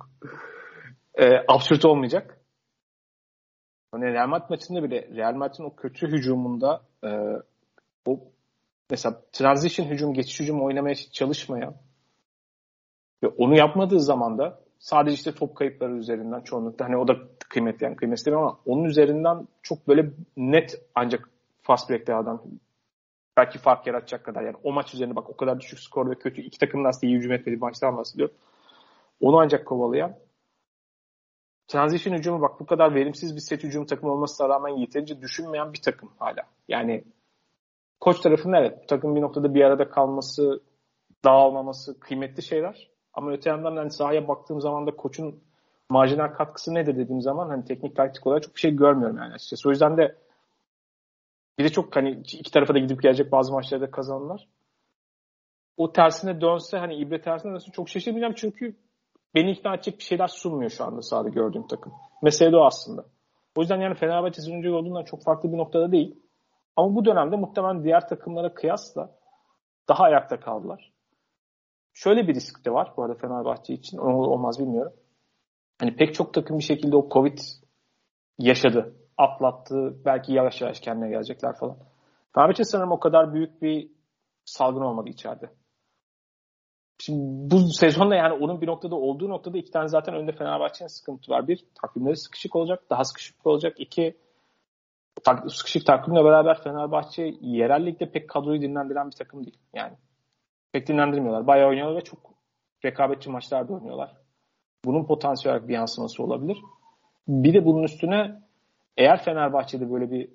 [1.14, 2.40] e, absürt olmayacak.
[3.92, 7.08] Hani Real Madrid maçında bile Real Madrid'in o kötü hücumunda e,
[8.06, 8.20] o
[8.90, 11.74] mesela transition hücum, geçiş hücum oynamaya çalışmayan
[13.22, 17.16] ve onu yapmadığı zaman da sadece işte top kayıpları üzerinden çoğunlukla hani o da
[17.48, 21.30] kıymetli yani kıymetli ama onun üzerinden çok böyle net ancak
[21.62, 22.42] fast break'te adam
[23.36, 26.42] belki fark yaratacak kadar yani o maç üzerine bak o kadar düşük skor ve kötü
[26.42, 28.30] iki takımın aslında iyi hücum etmediği maçtan bahsediyor.
[29.20, 30.18] Onu ancak kovalayan
[31.68, 35.82] transition hücumu bak bu kadar verimsiz bir set hücum takımı olmasına rağmen yeterince düşünmeyen bir
[35.82, 36.42] takım hala.
[36.68, 37.04] Yani
[38.00, 40.62] koç tarafında evet bu takım bir noktada bir arada kalması,
[41.24, 42.90] dağılmaması kıymetli şeyler.
[43.12, 45.42] Ama öte yandan hani sahaya baktığım zaman da koçun
[45.90, 49.68] marjinal katkısı nedir dediğim zaman hani teknik taktik olarak çok bir şey görmüyorum yani açıkçası.
[49.68, 50.16] O yüzden de
[51.58, 54.48] bir de çok hani iki tarafa da gidip gelecek bazı maçlarda kazanırlar.
[55.76, 58.76] O tersine dönse hani ibre tersine dönse çok şaşırmayacağım çünkü
[59.34, 61.92] beni ikna edecek bir şeyler sunmuyor şu anda sahada gördüğüm takım.
[62.22, 63.04] Mesele de o aslında.
[63.56, 66.16] O yüzden yani Fenerbahçe sezoncu olduğundan çok farklı bir noktada değil.
[66.76, 69.18] Ama bu dönemde muhtemelen diğer takımlara kıyasla
[69.88, 70.92] daha ayakta kaldılar.
[71.92, 73.98] Şöyle bir risk de var bu arada Fenerbahçe için.
[73.98, 74.92] Olur olmaz bilmiyorum.
[75.80, 77.38] Hani pek çok takım bir şekilde o Covid
[78.38, 78.94] yaşadı.
[79.16, 80.04] Atlattı.
[80.04, 81.76] Belki yavaş yavaş kendine gelecekler falan.
[82.34, 83.90] Fenerbahçe sanırım o kadar büyük bir
[84.44, 85.50] salgın olmadı içeride.
[87.08, 91.32] Şimdi bu sezonda yani onun bir noktada olduğu noktada iki tane zaten önde Fenerbahçe'nin sıkıntı
[91.32, 91.48] var.
[91.48, 92.82] Bir, takvimleri sıkışık olacak.
[92.90, 93.80] Daha sıkışık olacak.
[93.80, 94.16] İki,
[95.24, 99.58] tak, sıkışık takvimle beraber Fenerbahçe yerel ligde pek kadroyu dinlendiren bir takım değil.
[99.74, 99.92] Yani
[100.72, 101.46] pek dinlendirmiyorlar.
[101.46, 102.18] Bayağı oynuyorlar ve çok
[102.84, 104.16] rekabetçi maçlarda oynuyorlar.
[104.84, 106.58] Bunun potansiyel bir yansıması olabilir.
[107.28, 108.42] Bir de bunun üstüne
[108.96, 110.30] eğer Fenerbahçe'de böyle bir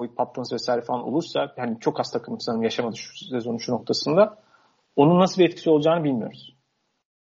[0.00, 4.47] boy patlaması vesaire falan olursa yani çok az takım sanırım yaşamadı şu sezonun şu noktasında
[4.98, 6.54] onun nasıl bir etkisi olacağını bilmiyoruz.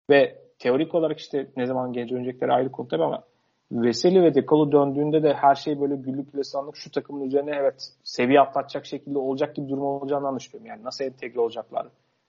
[0.09, 3.23] Ve teorik olarak işte ne zaman geri dönecekleri ayrı konu tabii ama
[3.71, 8.39] Veseli ve Dekolo döndüğünde de her şey böyle güllük gülistanlık şu takımın üzerine evet seviye
[8.39, 10.67] atlatacak şekilde olacak gibi durum olacağını düşünüyorum.
[10.67, 11.87] Yani nasıl entegre olacaklar?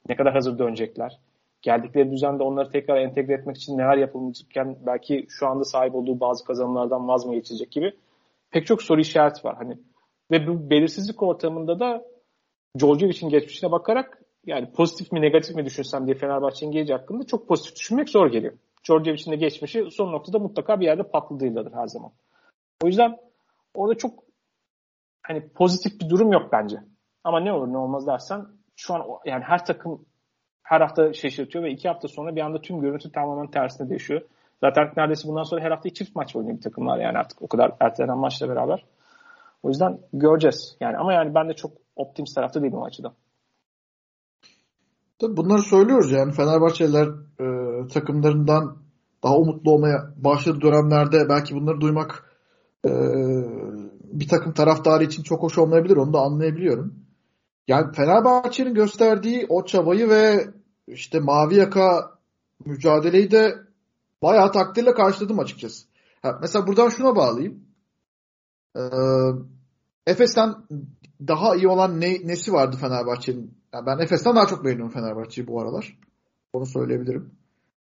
[0.08, 1.18] Ne kadar hazır dönecekler?
[1.62, 6.44] Geldikleri düzende onları tekrar entegre etmek için neler yapılmayacakken belki şu anda sahip olduğu bazı
[6.44, 7.92] kazanımlardan vaz mı geçecek gibi
[8.50, 9.56] pek çok soru işareti var.
[9.56, 9.78] Hani
[10.30, 12.04] ve bu belirsizlik ortamında da
[12.78, 14.17] Djordjevic'in geçmişine bakarak
[14.48, 18.52] yani pozitif mi negatif mi düşünsem diye Fenerbahçe'nin geleceği hakkında çok pozitif düşünmek zor geliyor.
[18.84, 22.12] Djordjevic'in de geçmişi son noktada mutlaka bir yerde patladığıyladır her zaman.
[22.82, 23.16] O yüzden
[23.74, 24.24] orada çok
[25.22, 26.76] hani pozitif bir durum yok bence.
[27.24, 30.06] Ama ne olur ne olmaz dersen şu an yani her takım
[30.62, 34.22] her hafta şaşırtıyor ve iki hafta sonra bir anda tüm görüntü tamamen tersine değişiyor.
[34.61, 37.72] Zaten neredeyse bundan sonra her hafta çift maç oynuyor bir takımlar yani artık o kadar
[37.80, 38.84] ertelenen maçla beraber.
[39.62, 40.76] O yüzden göreceğiz.
[40.80, 43.12] Yani ama yani ben de çok optimist tarafta değilim o açıdan.
[45.18, 47.09] Tabii bunları söylüyoruz yani Fenerbahçeliler
[47.40, 47.46] e,
[47.88, 48.76] takımlarından
[49.22, 52.37] daha umutlu olmaya başladığı dönemlerde belki bunları duymak
[52.85, 52.90] e,
[54.12, 55.96] bir takım taraftarı için çok hoş olmayabilir.
[55.96, 56.94] Onu da anlayabiliyorum.
[57.68, 60.46] Yani Fenerbahçe'nin gösterdiği o çabayı ve
[60.87, 62.18] işte mavi yaka
[62.64, 63.54] mücadeleyi de
[64.22, 65.87] bayağı takdirle karşıladım açıkçası.
[66.22, 67.64] Ha, mesela buradan şuna bağlayayım.
[68.76, 68.81] Ee,
[70.07, 70.54] Efes'ten
[71.28, 73.58] daha iyi olan ne, nesi vardı Fenerbahçe'nin?
[73.72, 75.98] Yani ben Efes'ten daha çok beğeniyorum Fenerbahçe'yi bu aralar.
[76.52, 77.35] Onu söyleyebilirim.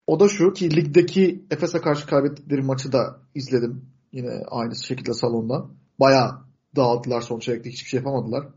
[0.06, 3.86] O da şu ki ligdeki Efes'e karşı kaybettikleri maçı da izledim.
[4.12, 5.66] Yine aynı şekilde salonda.
[6.00, 6.44] Bayağı
[6.76, 8.48] dağıldılar son çeyrekte hiçbir şey yapamadılar.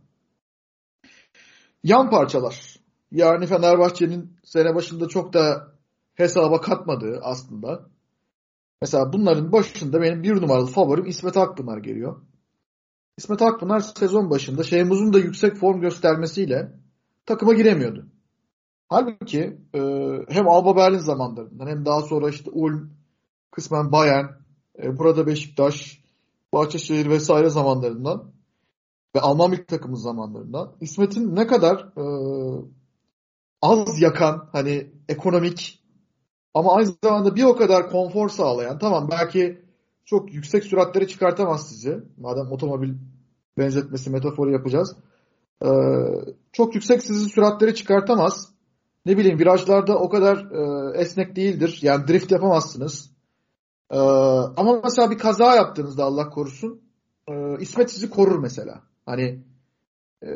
[1.84, 2.76] Yan parçalar.
[3.12, 5.72] Yani Fenerbahçe'nin sene başında çok da
[6.16, 7.90] hesaba katmadığı aslında.
[8.82, 12.22] Mesela bunların başında benim bir numaralı favorim İsmet Akpınar geliyor.
[13.18, 16.85] İsmet Akpınar sezon başında Şeyhmuz'un da yüksek form göstermesiyle
[17.26, 18.06] takıma giremiyordu.
[18.90, 19.80] Halbuki e,
[20.30, 22.90] hem Alba Berlin zamanlarından hem daha sonra işte Ulm,
[23.52, 24.26] kısmen Bayern,
[24.84, 26.04] e, burada Beşiktaş,
[26.54, 28.32] Bahçeşehir vesaire zamanlarından
[29.16, 32.06] ve Alman milli takımı zamanlarından İsmet'in ne kadar e,
[33.62, 35.84] az yakan hani ekonomik
[36.54, 39.62] ama aynı zamanda bir o kadar konfor sağlayan tamam belki
[40.06, 42.94] çok yüksek süratleri çıkartamaz sizi madem otomobil
[43.58, 44.96] benzetmesi metaforu yapacağız
[45.64, 45.68] ee,
[46.52, 48.56] çok yüksek sizi süratleri çıkartamaz.
[49.06, 51.80] Ne bileyim virajlarda o kadar e, esnek değildir.
[51.82, 53.12] Yani drift yapamazsınız.
[53.92, 53.98] Ee,
[54.58, 56.82] ama mesela bir kaza yaptığınızda Allah korusun
[57.28, 58.82] e, İsmet sizi korur mesela.
[59.06, 59.44] Hani
[60.24, 60.30] e,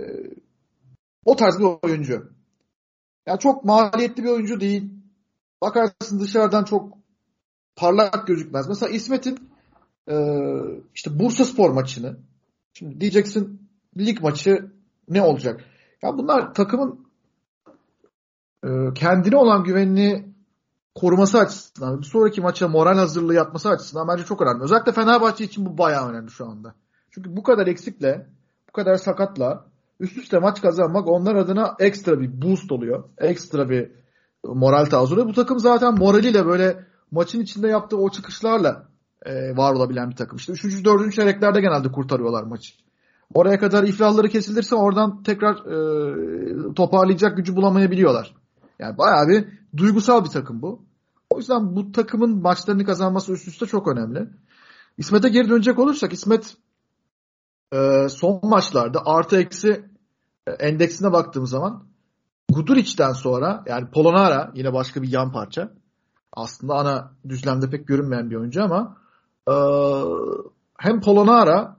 [1.26, 2.32] o tarz bir oyuncu.
[3.26, 4.90] Yani çok maliyetli bir oyuncu değil.
[5.62, 6.98] Bakarsın dışarıdan çok
[7.76, 8.68] parlak gözükmez.
[8.68, 9.50] Mesela İsmet'in
[10.08, 10.16] e,
[10.96, 12.18] işte Bursa Spor maçını.
[12.74, 14.72] Şimdi diyeceksin lig maçı
[15.10, 15.62] ne olacak?
[16.02, 17.08] Ya bunlar takımın
[18.64, 20.34] e, kendine olan güvenini
[20.96, 24.64] koruması açısından, bir sonraki maça moral hazırlığı yapması açısından bence çok önemli.
[24.64, 26.76] Özellikle Fenerbahçe için bu bayağı önemli şu anda.
[27.12, 28.28] Çünkü bu kadar eksikle,
[28.70, 29.66] bu kadar sakatla
[30.00, 33.04] üst üste maç kazanmak onlar adına ekstra bir boost oluyor.
[33.18, 33.92] Ekstra bir
[34.44, 38.88] moral tarzı Bu takım zaten moraliyle böyle maçın içinde yaptığı o çıkışlarla
[39.26, 40.38] e, var olabilen bir takım.
[40.38, 40.86] İşte 3.
[40.86, 41.14] 4.
[41.14, 42.74] çeyreklerde genelde kurtarıyorlar maçı.
[43.34, 48.36] Oraya kadar iflahları kesilirse oradan tekrar e, toparlayacak gücü bulamayabiliyorlar.
[48.80, 49.46] Yani bayağı bir
[49.78, 50.86] duygusal bir takım bu.
[51.30, 54.30] O yüzden bu takımın maçlarını kazanması üst üste çok önemli.
[54.98, 56.58] İsmet'e geri dönecek olursak İsmet
[57.74, 59.86] e, son maçlarda artı eksi
[60.48, 61.84] e, endeksine baktığım zaman
[62.50, 65.74] Guduric'den sonra yani Polonara yine başka bir yan parça.
[66.34, 68.98] Aslında ana düzlemde pek görünmeyen bir oyuncu ama
[69.48, 69.54] e,
[70.78, 71.79] hem Polonara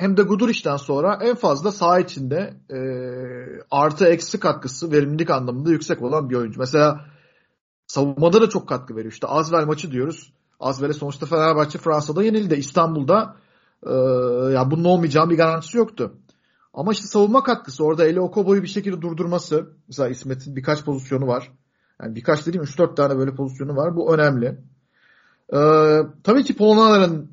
[0.00, 2.78] hem de Guduric'den sonra en fazla saha içinde e,
[3.70, 6.60] artı eksi katkısı verimlilik anlamında yüksek olan bir oyuncu.
[6.60, 7.06] Mesela
[7.86, 9.12] savunmada da çok katkı veriyor.
[9.12, 10.32] İşte Azvel maçı diyoruz.
[10.60, 12.54] Azvel'e sonuçta Fenerbahçe Fransa'da yenildi.
[12.54, 13.36] İstanbul'da
[13.86, 13.92] e,
[14.54, 16.12] ya bunun olmayacağı bir garantisi yoktu.
[16.74, 19.70] Ama işte savunma katkısı orada Eli Okobo'yu bir şekilde durdurması.
[19.88, 21.52] Mesela İsmet'in birkaç pozisyonu var.
[22.02, 23.96] Yani birkaç dediğim 3-4 tane böyle pozisyonu var.
[23.96, 24.46] Bu önemli.
[25.52, 27.30] Ee, tabii ki Polonyaların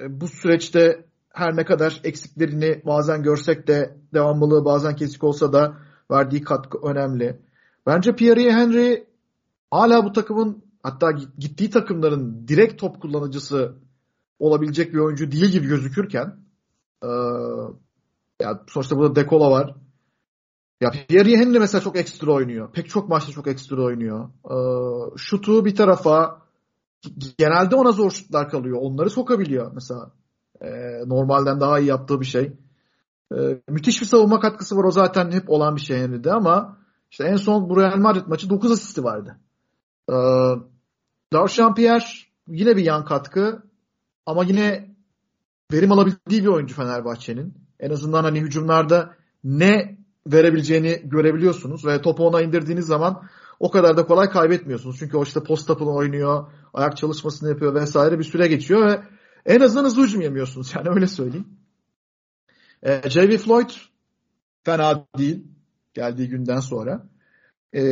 [0.00, 5.76] e, bu süreçte her ne kadar eksiklerini bazen görsek de devamlılığı bazen kesik olsa da
[6.10, 7.40] verdiği katkı önemli.
[7.86, 9.06] Bence Pierre Henry
[9.70, 13.74] hala bu takımın hatta gittiği takımların direkt top kullanıcısı
[14.38, 16.36] olabilecek bir oyuncu değil gibi gözükürken
[17.02, 17.08] e,
[18.40, 19.74] ya sonuçta burada Dekola var.
[20.80, 22.72] Ya Pierre Henry mesela çok ekstra oynuyor.
[22.72, 24.28] Pek çok maçta çok ekstra oynuyor.
[24.50, 26.42] Ee, şutu bir tarafa
[27.38, 28.78] genelde ona zor şutlar kalıyor.
[28.80, 30.10] Onları sokabiliyor mesela.
[30.64, 32.52] Ee, normalden daha iyi yaptığı bir şey.
[33.32, 34.84] Ee, müthiş bir savunma katkısı var.
[34.84, 36.78] O zaten hep olan bir şey Henry'de ama
[37.10, 39.36] işte en son bu Real Madrid maçı 9 asisti vardı.
[40.10, 40.14] Ee,
[41.32, 42.04] Darşan Pierre
[42.48, 43.62] yine bir yan katkı.
[44.26, 44.94] ama yine
[45.72, 47.54] verim alabildiği bir oyuncu Fenerbahçe'nin.
[47.80, 53.22] En azından hani hücumlarda ne verebileceğini görebiliyorsunuz ve topu ona indirdiğiniz zaman
[53.60, 54.96] o kadar da kolay kaybetmiyorsunuz.
[54.98, 59.00] Çünkü o işte post up'ını oynuyor, ayak çalışmasını yapıyor vesaire bir süre geçiyor ve
[59.46, 61.48] en azından hızlı hücum yemiyorsunuz yani öyle söyleyeyim.
[62.82, 63.38] E, J.V.
[63.38, 63.70] Floyd
[64.64, 65.46] fena değil
[65.94, 67.06] geldiği günden sonra.
[67.74, 67.82] E,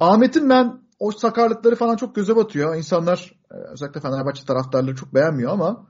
[0.00, 2.76] Ahmet'in ben o sakarlıkları falan çok göze batıyor.
[2.76, 5.86] İnsanlar e, özellikle Fenerbahçe taraftarları çok beğenmiyor ama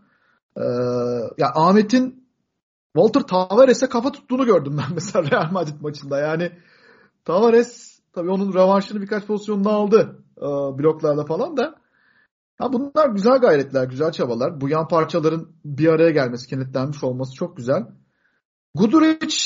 [0.57, 0.65] e,
[1.39, 2.29] ya Ahmet'in
[2.97, 6.19] Walter Tavares'e kafa tuttuğunu gördüm ben mesela Real Madrid maçında.
[6.19, 6.53] Yani
[7.25, 10.43] Tavares tabii onun revanşını birkaç pozisyonda aldı e,
[10.79, 11.82] bloklarda falan da.
[12.63, 14.61] Ha bunlar güzel gayretler, güzel çabalar.
[14.61, 17.87] Bu yan parçaların bir araya gelmesi, kenetlenmiş olması çok güzel.
[18.75, 19.37] Guduric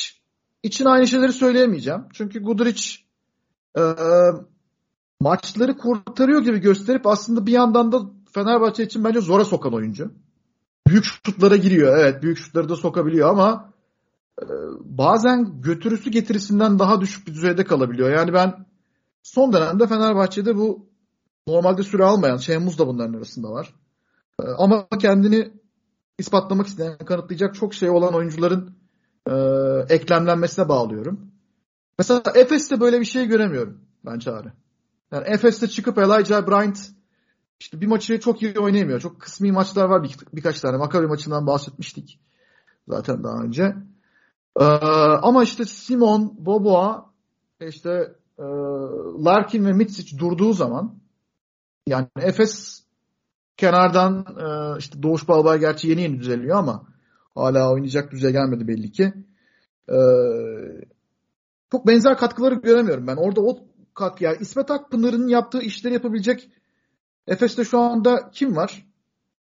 [0.62, 2.05] için aynı şeyleri söyleyemeyeceğim.
[2.12, 2.96] Çünkü Guduric
[3.79, 3.83] e,
[5.20, 8.00] maçları kurtarıyor gibi gösterip aslında bir yandan da
[8.35, 10.12] Fenerbahçe için bence zora sokan oyuncu.
[10.87, 11.98] Büyük şutlara giriyor.
[11.98, 13.72] Evet büyük şutları da sokabiliyor ama
[14.42, 14.46] e,
[14.81, 18.11] bazen götürüsü getirisinden daha düşük bir düzeyde kalabiliyor.
[18.11, 18.66] Yani ben
[19.22, 20.95] son dönemde Fenerbahçe'de bu
[21.46, 23.74] normalde süre almayan Şehmuz da bunların arasında var.
[24.42, 25.52] E, ama kendini
[26.18, 28.76] ispatlamak isteyen, kanıtlayacak çok şey olan oyuncuların
[29.30, 29.35] e,
[29.94, 31.30] eklemlenmesine bağlıyorum.
[31.98, 34.52] Mesela Efes'te böyle bir şey göremiyorum ben Çağrı.
[35.12, 36.78] Yani Efes'te çıkıp Elijah Bryant
[37.61, 39.00] işte bir maçı çok iyi oynayamıyor.
[39.00, 40.76] Çok kısmi maçlar var bir, birkaç tane.
[40.76, 42.20] Maccabi maçından bahsetmiştik
[42.88, 43.76] zaten daha önce.
[44.61, 44.64] Ee,
[45.22, 47.11] ama işte Simon, Boboa,
[47.61, 48.44] işte e,
[49.24, 50.98] Larkin ve Mitsic durduğu zaman
[51.87, 52.83] yani Efes
[53.57, 56.87] kenardan e, işte Doğuş Balbay gerçi yeni yeni düzeliyor ama
[57.35, 59.12] hala oynayacak düzeye gelmedi belli ki.
[59.88, 59.96] E,
[61.70, 63.16] çok benzer katkıları göremiyorum ben.
[63.16, 63.59] Orada o
[63.94, 66.51] katkı yani İsmet Akpınar'ın yaptığı işleri yapabilecek
[67.27, 68.87] Efes'te şu anda kim var?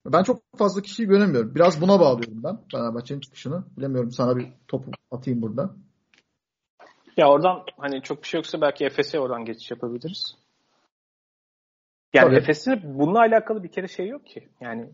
[0.06, 1.56] Ben çok fazla kişiyi göremiyorum.
[1.56, 3.64] Biraz buna bağlıyorum ben Fenerbahçe'nin çıkışını.
[3.78, 5.76] Bilemiyorum sana bir topu atayım burada.
[7.18, 10.43] Ya oradan hani çok bir şey yoksa belki Efes'e oradan geçiş yapabiliriz.
[12.13, 14.49] Yani Efes'in bununla alakalı bir kere şey yok ki.
[14.62, 14.89] Yani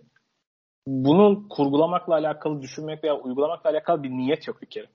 [0.88, 4.88] bunu kurgulamakla alakalı düşünmek veya uygulamakla alakalı bir niyet yok bir kere.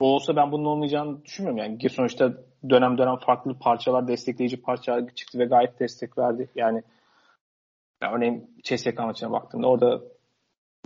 [0.00, 1.58] Bu olsa ben bunun olmayacağını düşünmüyorum.
[1.58, 2.32] Yani sonuçta
[2.70, 6.50] dönem dönem farklı parçalar, destekleyici parçalar çıktı ve gayet destek verdi.
[6.54, 6.82] Yani,
[8.02, 10.00] yani örneğin CSK maçına baktığımda orada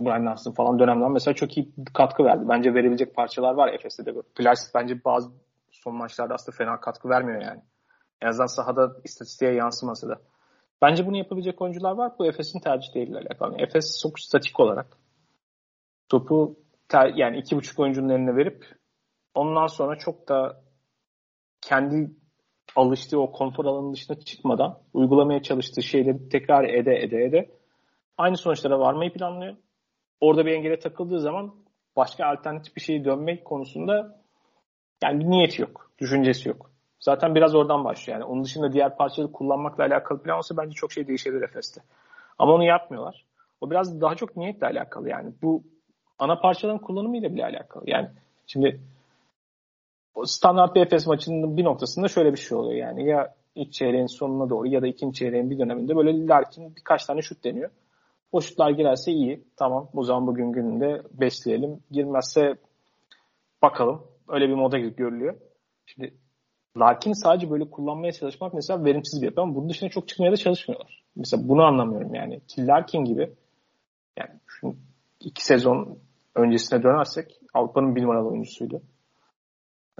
[0.01, 2.45] Brian Lanston falan dönemden mesela çok iyi katkı verdi.
[2.49, 4.13] Bence verebilecek parçalar var Efes'te de.
[4.35, 5.31] Plas bence bazı
[5.71, 7.61] son maçlarda aslında fena katkı vermiyor yani.
[8.21, 10.21] En azından sahada istatistiğe yansıması da.
[10.81, 12.11] Bence bunu yapabilecek oyuncular var.
[12.19, 13.55] Bu Efes'in tercihleriyle alakalı.
[13.57, 14.97] Efes çok statik olarak
[16.09, 18.65] topu ter, yani iki buçuk oyuncunun eline verip
[19.33, 20.63] ondan sonra çok da
[21.61, 22.11] kendi
[22.75, 27.51] alıştığı o konfor alanının dışına çıkmadan uygulamaya çalıştığı şeyleri tekrar ede ede ede
[28.17, 29.55] aynı sonuçlara varmayı planlıyor.
[30.21, 31.55] Orada bir engele takıldığı zaman
[31.95, 34.21] başka alternatif bir şeyi dönmek konusunda
[35.03, 36.66] yani bir niyeti yok, düşüncesi yok.
[36.99, 38.19] Zaten biraz oradan başlıyor.
[38.19, 41.81] Yani onun dışında diğer parçaları kullanmakla alakalı plan olsa bence çok şey değişebilir Efes'te.
[42.39, 43.25] Ama onu yapmıyorlar.
[43.61, 45.33] O biraz daha çok niyetle alakalı yani.
[45.41, 45.63] Bu
[46.19, 47.83] ana parçaların kullanımıyla bile alakalı.
[47.87, 48.09] Yani
[48.47, 48.81] şimdi
[50.25, 53.07] standart bir Efes maçının bir noktasında şöyle bir şey oluyor yani.
[53.07, 57.21] Ya ilk çeyreğin sonuna doğru ya da ikinci çeyreğin bir döneminde böyle Larkin birkaç tane
[57.21, 57.69] şut deniyor.
[58.31, 59.43] O şutlar girerse iyi.
[59.55, 61.83] Tamam o zaman bugün gününde besleyelim.
[61.91, 62.55] Girmezse
[63.61, 64.07] bakalım.
[64.27, 65.35] Öyle bir moda görülüyor.
[65.85, 66.13] Şimdi
[66.79, 70.37] Larkin sadece böyle kullanmaya çalışmak mesela verimsiz bir yapı ama bunun dışında çok çıkmaya da
[70.37, 71.03] çalışmıyorlar.
[71.15, 72.41] Mesela bunu anlamıyorum yani.
[72.57, 73.31] Larkin gibi
[74.17, 74.75] yani şu
[75.19, 75.99] iki sezon
[76.35, 78.81] öncesine dönersek Avrupa'nın bir numaralı oyuncusuydu.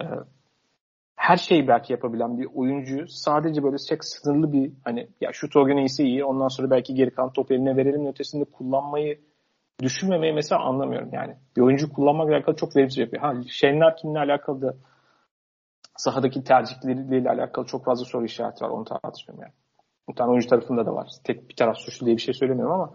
[0.02, 0.06] Ee,
[1.16, 5.78] her şeyi belki yapabilen bir oyuncuyu sadece böyle çok sınırlı bir hani ya şu Togen
[5.78, 9.20] iyisi iyi ondan sonra belki geri kalan topu eline verelim ötesinde kullanmayı
[9.82, 11.36] düşünmemeyi mesela anlamıyorum yani.
[11.58, 13.24] Bir oyuncu kullanmakla alakalı çok verimsiz yapıyor.
[13.24, 14.76] Ha Shane alakalı da
[15.98, 18.70] sahadaki tercihleriyle alakalı çok fazla soru işareti var.
[18.70, 19.54] Onu tartışmıyorum yani.
[20.10, 21.10] Bir tane oyuncu tarafında da var.
[21.24, 22.94] Tek bir taraf suçlu diye bir şey söylemiyorum ama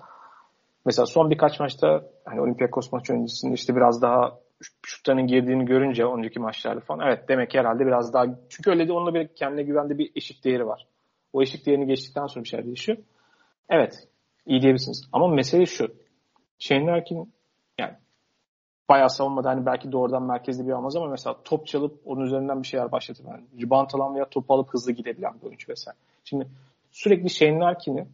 [0.86, 4.38] mesela son birkaç maçta hani Olympiakos maçı öncesinde işte biraz daha
[4.82, 8.92] şutlarının girdiğini görünce önceki maçlarda falan evet demek ki herhalde biraz daha çünkü öyle de
[8.92, 10.86] onunla bir kendine güvende bir eşik değeri var.
[11.32, 12.98] O eşik değerini geçtikten sonra bir şeyler değişiyor.
[13.68, 14.08] Evet
[14.46, 15.08] iyi diyebilirsiniz.
[15.12, 15.94] Ama mesele şu.
[16.58, 17.32] Shane Larkin
[18.88, 22.66] bayağı savunmada hani belki doğrudan merkezde bir almaz ama mesela top çalıp onun üzerinden bir
[22.66, 25.98] şeyler başlatıp yani rebound alan veya top alıp hızlı gidebilen bir oyuncu vesaire.
[26.24, 26.48] Şimdi
[26.90, 28.06] sürekli Shane Larkin'i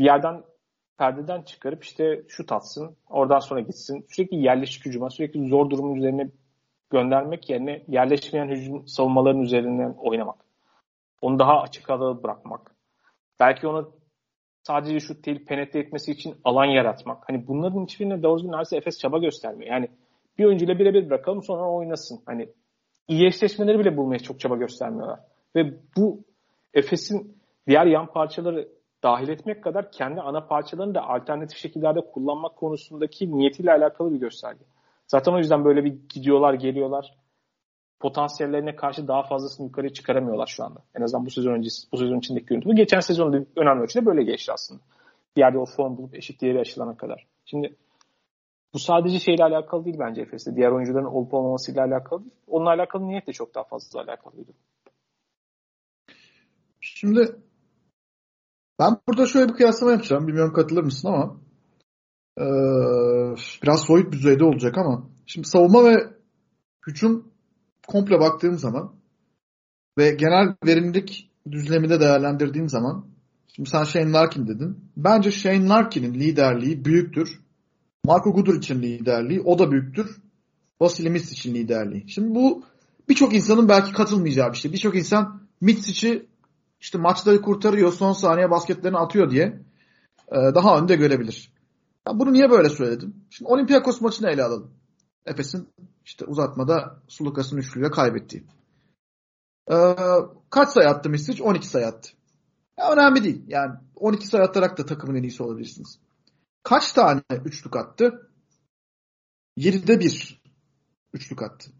[0.00, 0.42] bir yerden
[0.98, 4.06] perdeden çıkarıp işte şut atsın, oradan sonra gitsin.
[4.08, 6.30] Sürekli yerleşik hücuma, sürekli zor durumun üzerine
[6.90, 10.36] göndermek yerine yerleşmeyen hücum savunmaların üzerinden oynamak.
[11.22, 12.74] Onu daha açık alana bırakmak.
[13.40, 13.92] Belki onu
[14.62, 17.28] sadece şut değil penetre etmesi için alan yaratmak.
[17.28, 19.72] Hani bunların hiçbirine doğru düzgün neredeyse Efes çaba göstermiyor.
[19.72, 19.88] Yani
[20.38, 22.20] bir oyuncuyla birebir bırakalım sonra oynasın.
[22.26, 22.48] Hani
[23.08, 25.20] iyi eşleşmeleri bile bulmaya çok çaba göstermiyorlar.
[25.56, 26.24] Ve bu
[26.74, 27.36] Efes'in
[27.68, 28.68] diğer yan parçaları
[29.02, 34.64] dahil etmek kadar kendi ana parçalarını da alternatif şekillerde kullanmak konusundaki niyetiyle alakalı bir gösterge.
[35.06, 37.14] Zaten o yüzden böyle bir gidiyorlar, geliyorlar.
[38.00, 40.80] Potansiyellerine karşı daha fazlasını yukarı çıkaramıyorlar şu anda.
[40.94, 42.68] En azından bu sezon öncesi, bu sezon içindeki görüntü.
[42.68, 44.80] Bu geçen sezon önemli ölçüde böyle geçti aslında.
[45.36, 47.26] Bir yerde o form bulup eşit yere aşılana kadar.
[47.44, 47.76] Şimdi
[48.74, 50.56] bu sadece şeyle alakalı değil bence Efes'te.
[50.56, 52.34] Diğer oyuncuların olup olmamasıyla alakalı değil.
[52.46, 54.52] Onunla alakalı niyet de çok daha fazla alakalıydı.
[56.80, 57.36] Şimdi
[58.78, 60.26] ben burada şöyle bir kıyaslama yapacağım.
[60.26, 61.36] Bilmiyorum katılır mısın ama
[62.38, 62.44] ee,
[63.62, 65.96] biraz soyut düzeyde olacak ama şimdi savunma ve
[66.86, 67.32] hücum
[67.90, 68.92] komple baktığım zaman
[69.98, 73.06] ve genel verimlilik düzleminde değerlendirdiğim zaman
[73.56, 74.78] şimdi sen Shane Larkin dedin.
[74.96, 77.40] Bence Shane Larkin'in liderliği büyüktür.
[78.04, 80.16] Marco Gudur için liderliği o da büyüktür.
[80.80, 82.08] Vasily için liderliği.
[82.08, 82.64] Şimdi bu
[83.08, 84.72] birçok insanın belki katılmayacağı bir şey.
[84.72, 86.26] Birçok insan Mitsic'i
[86.80, 89.60] işte maçları kurtarıyor, son saniye basketlerini atıyor diye
[90.28, 91.52] e, daha önde görebilir.
[92.08, 93.14] Ya bunu niye böyle söyledim?
[93.30, 94.70] Şimdi Olympiakos maçını ele alalım.
[95.26, 95.68] Efes'in
[96.10, 98.44] işte uzatmada Sulukas'ın üçlüyle kaybettiği.
[99.72, 99.96] Ee,
[100.50, 101.42] kaç sayı attı Misic?
[101.42, 102.10] 12 sayı attı.
[102.78, 103.42] Ya önemli değil.
[103.46, 105.98] Yani 12 sayı atarak da takımın en iyisi olabilirsiniz.
[106.62, 108.30] Kaç tane üçlük attı?
[109.58, 110.42] 7'de 1
[111.12, 111.70] üçlük attı.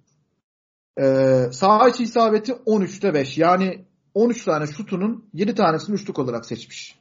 [1.00, 3.38] Ee, sağ içi isabeti 13'te 5.
[3.38, 6.98] Yani 13 tane şutunun 7 tanesini üçlük olarak seçmiş.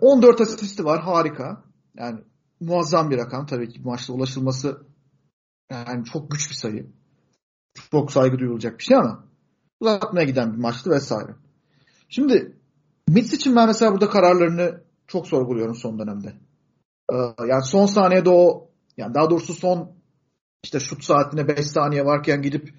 [0.00, 1.64] 14 asisti var harika.
[1.96, 2.20] Yani
[2.60, 4.87] muazzam bir rakam tabii ki maçta ulaşılması
[5.70, 6.86] yani çok güç bir sayı.
[7.90, 9.24] Çok saygı duyulacak bir şey ama
[9.80, 11.34] uzatmaya giden bir maçtı vesaire.
[12.08, 12.56] Şimdi
[13.08, 16.34] Mitz için ben mesela burada kararlarını çok sorguluyorum son dönemde.
[17.12, 17.16] Ee,
[17.48, 19.92] yani son saniyede o yani daha doğrusu son
[20.62, 22.74] işte şut saatine 5 saniye varken gidip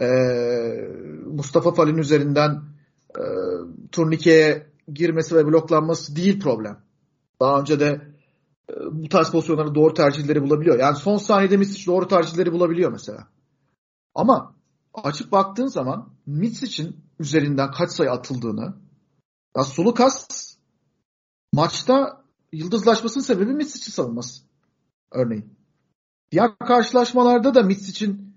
[0.00, 0.06] e,
[1.26, 2.62] Mustafa Fal'in üzerinden
[3.18, 3.22] e,
[3.92, 6.78] turnikeye girmesi ve bloklanması değil problem.
[7.40, 8.07] Daha önce de
[8.92, 10.78] bu tarz pozisyonları doğru tercihleri bulabiliyor.
[10.78, 13.28] Yani son saniyede Misic doğru tercihleri bulabiliyor mesela.
[14.14, 14.54] Ama
[14.94, 18.74] açıp baktığın zaman Misic'in üzerinden kaç sayı atıldığını
[19.56, 20.26] ya Sulukas
[21.52, 24.42] maçta yıldızlaşmasının sebebi Misic'in savunması.
[25.12, 25.58] Örneğin.
[26.32, 28.34] Diğer karşılaşmalarda da Misic'in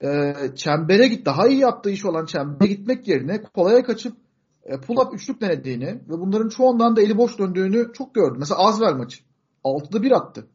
[0.00, 4.29] e, çembere git daha iyi yaptığı iş olan çembere gitmek yerine kolaya kaçıp e,
[4.74, 8.36] pull-up üçlük denediğini ve bunların çoğundan da eli boş döndüğünü çok gördüm.
[8.38, 9.18] Mesela Azver maçı.
[9.64, 10.46] 6'da 1 attı.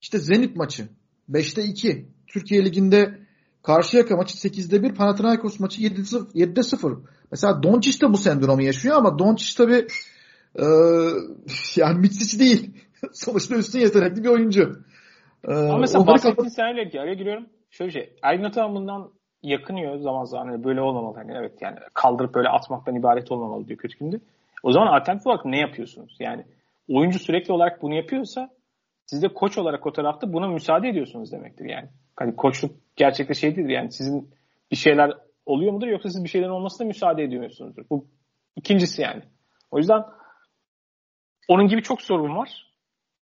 [0.00, 0.88] İşte Zenit maçı.
[1.30, 2.08] 5'te 2.
[2.26, 3.18] Türkiye Ligi'nde
[3.62, 4.94] Karşıyaka maçı 8'de 1.
[4.94, 6.98] Panathinaikos maçı 7'de 0.
[7.30, 9.86] Mesela Doncic de bu sendromu yaşıyor ama Doncic tabi
[10.54, 10.64] e,
[11.76, 12.70] yani Mitsic değil.
[13.12, 14.82] Sonuçta üstün yetenekli bir oyuncu.
[15.48, 17.46] E, ama mesela bahsettiğin kapat- senaryo ki araya giriyorum.
[17.70, 18.16] Şöyle şey.
[18.22, 19.10] Ergin Ataman bundan
[19.42, 23.78] yakınıyor zaman zaman hani böyle olmamalı hani evet yani kaldırıp böyle atmaktan ibaret olmamalı diyor
[23.78, 24.20] kötü günde.
[24.62, 26.16] O zaman alternatif olarak ne yapıyorsunuz?
[26.20, 26.44] Yani
[26.88, 28.50] oyuncu sürekli olarak bunu yapıyorsa
[29.06, 31.88] siz de koç olarak o tarafta buna müsaade ediyorsunuz demektir yani.
[32.16, 34.30] Hani koçluk gerçekte şey değildir yani sizin
[34.70, 35.12] bir şeyler
[35.46, 37.84] oluyor mudur yoksa siz bir şeylerin olmasına müsaade ediyorsunuzdur.
[37.90, 38.06] Bu
[38.56, 39.22] ikincisi yani.
[39.70, 40.02] O yüzden
[41.48, 42.67] onun gibi çok sorun var.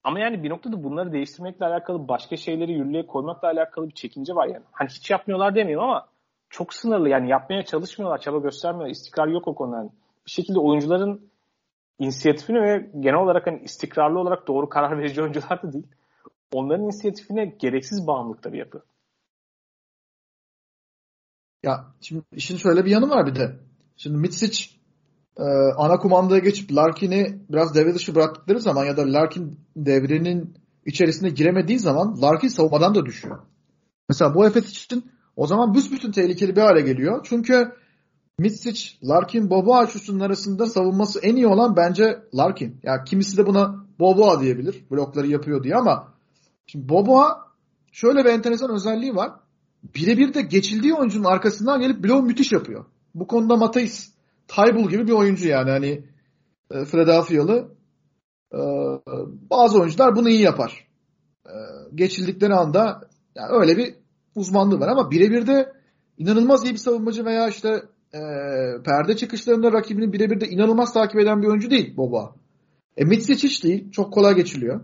[0.05, 4.47] Ama yani bir noktada bunları değiştirmekle alakalı başka şeyleri yürürlüğe koymakla alakalı bir çekince var
[4.47, 4.65] yani.
[4.73, 6.09] Hani hiç yapmıyorlar demiyorum ama
[6.51, 8.91] çok sınırlı yani yapmaya çalışmıyorlar, çaba göstermiyorlar.
[8.91, 9.77] istikrar yok o konuda.
[9.77, 9.91] Yani
[10.27, 11.31] bir şekilde oyuncuların
[11.99, 15.87] inisiyatifini ve genel olarak hani istikrarlı olarak doğru karar verici oyuncular da değil.
[16.53, 18.83] Onların inisiyatifine gereksiz bağımlılıkta bir yapı.
[21.63, 23.57] Ya şimdi işin şöyle bir yanı var bir de.
[23.97, 24.74] Şimdi Mitsic
[25.39, 25.45] e,
[25.77, 30.55] ana kumandaya geçip Larkin'i biraz devre dışı bıraktıkları zaman ya da Larkin devrenin
[30.87, 33.39] içerisine giremediği zaman Larkin savunmadan da düşüyor.
[34.09, 37.27] Mesela bu Efes için o zaman büsbütün tehlikeli bir hale geliyor.
[37.29, 37.73] Çünkü
[38.39, 42.81] Mitsic, Larkin, Boboa üçlüsünün arasında savunması en iyi olan bence Larkin.
[42.83, 44.85] Yani kimisi de buna Boboa diyebilir.
[44.91, 46.15] Blokları yapıyor diye ama
[46.67, 47.39] şimdi Boboa
[47.93, 49.33] şöyle bir enteresan özelliği var.
[49.95, 52.85] Birebir de geçildiği oyuncunun arkasından gelip blok müthiş yapıyor.
[53.15, 54.14] Bu konuda Matthijs
[54.49, 56.05] Taybul gibi bir oyuncu yani hani
[56.71, 57.75] e, Philadelphia'lı
[58.53, 58.61] e,
[59.51, 60.89] bazı oyuncular bunu iyi yapar.
[61.47, 61.55] E,
[61.95, 63.01] geçildikleri anda
[63.35, 63.95] yani öyle bir
[64.35, 65.73] uzmanlığı var ama birebir de
[66.19, 67.83] inanılmaz iyi bir savunmacı veya işte
[68.15, 68.21] e,
[68.85, 72.35] perde çıkışlarında rakibinin birebir de inanılmaz takip eden bir oyuncu değil Boba.
[72.97, 73.91] E, Mitsic hiç değil.
[73.91, 74.81] Çok kolay geçiliyor.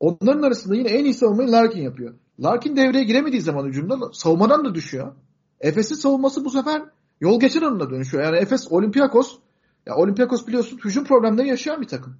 [0.00, 2.14] Onların arasında yine en iyi savunmayı Larkin yapıyor.
[2.40, 5.14] Larkin devreye giremediği zaman hücumda savunmadan da düşüyor.
[5.60, 6.82] Efes'in savunması bu sefer
[7.20, 8.24] yol geçen önüne dönüşüyor.
[8.24, 9.38] Yani Efes Olympiakos
[9.86, 12.16] Ya Olympiakos biliyorsun hücum problemleri yaşayan bir takım.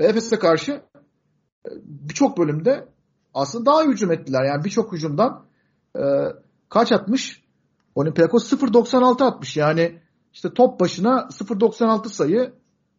[0.00, 0.72] Ve Efes'e karşı
[1.66, 2.88] e, birçok bölümde
[3.34, 4.44] aslında daha hücum ettiler.
[4.44, 5.46] Yani birçok hücumdan
[5.96, 6.02] e,
[6.68, 7.42] kaç atmış?
[7.94, 9.56] Olympiakos 0.96 atmış.
[9.56, 10.00] Yani
[10.32, 12.52] işte top başına 0.96 sayı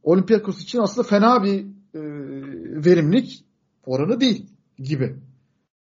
[0.03, 2.01] Olympiakos için aslında fena bir e,
[2.85, 3.45] verimlilik
[3.85, 5.19] oranı değil gibi.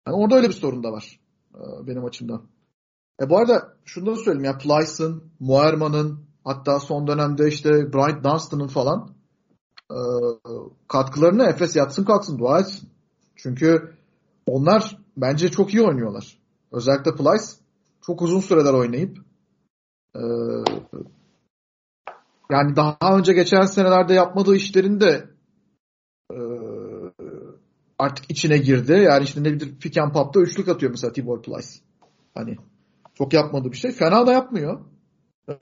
[0.06, 1.20] Yani orada öyle bir sorun da var
[1.54, 2.51] e, benim açımdan.
[3.20, 8.68] E bu arada şunu da söyleyeyim ya Plyce'ın, Moerman'ın hatta son dönemde işte Bryant Dunstan'ın
[8.68, 9.14] falan
[9.90, 9.98] e,
[10.88, 12.88] katkılarını Efes yatsın kalksın dua etsin.
[13.36, 13.96] Çünkü
[14.46, 16.38] onlar bence çok iyi oynuyorlar.
[16.72, 17.44] Özellikle Plyce
[18.06, 19.18] çok uzun süreler oynayıp
[20.16, 20.22] e,
[22.50, 25.30] yani daha önce geçen senelerde yapmadığı işlerin de
[26.30, 26.38] e,
[27.98, 28.92] artık içine girdi.
[28.92, 31.68] Yani işte ne bileyim pick and pop'ta üçlük atıyor mesela Tibor Plyce.
[32.34, 32.56] Hani
[33.22, 33.90] çok yapmadığı bir şey.
[33.90, 34.80] Fena da yapmıyor.
[35.48, 35.54] Ee,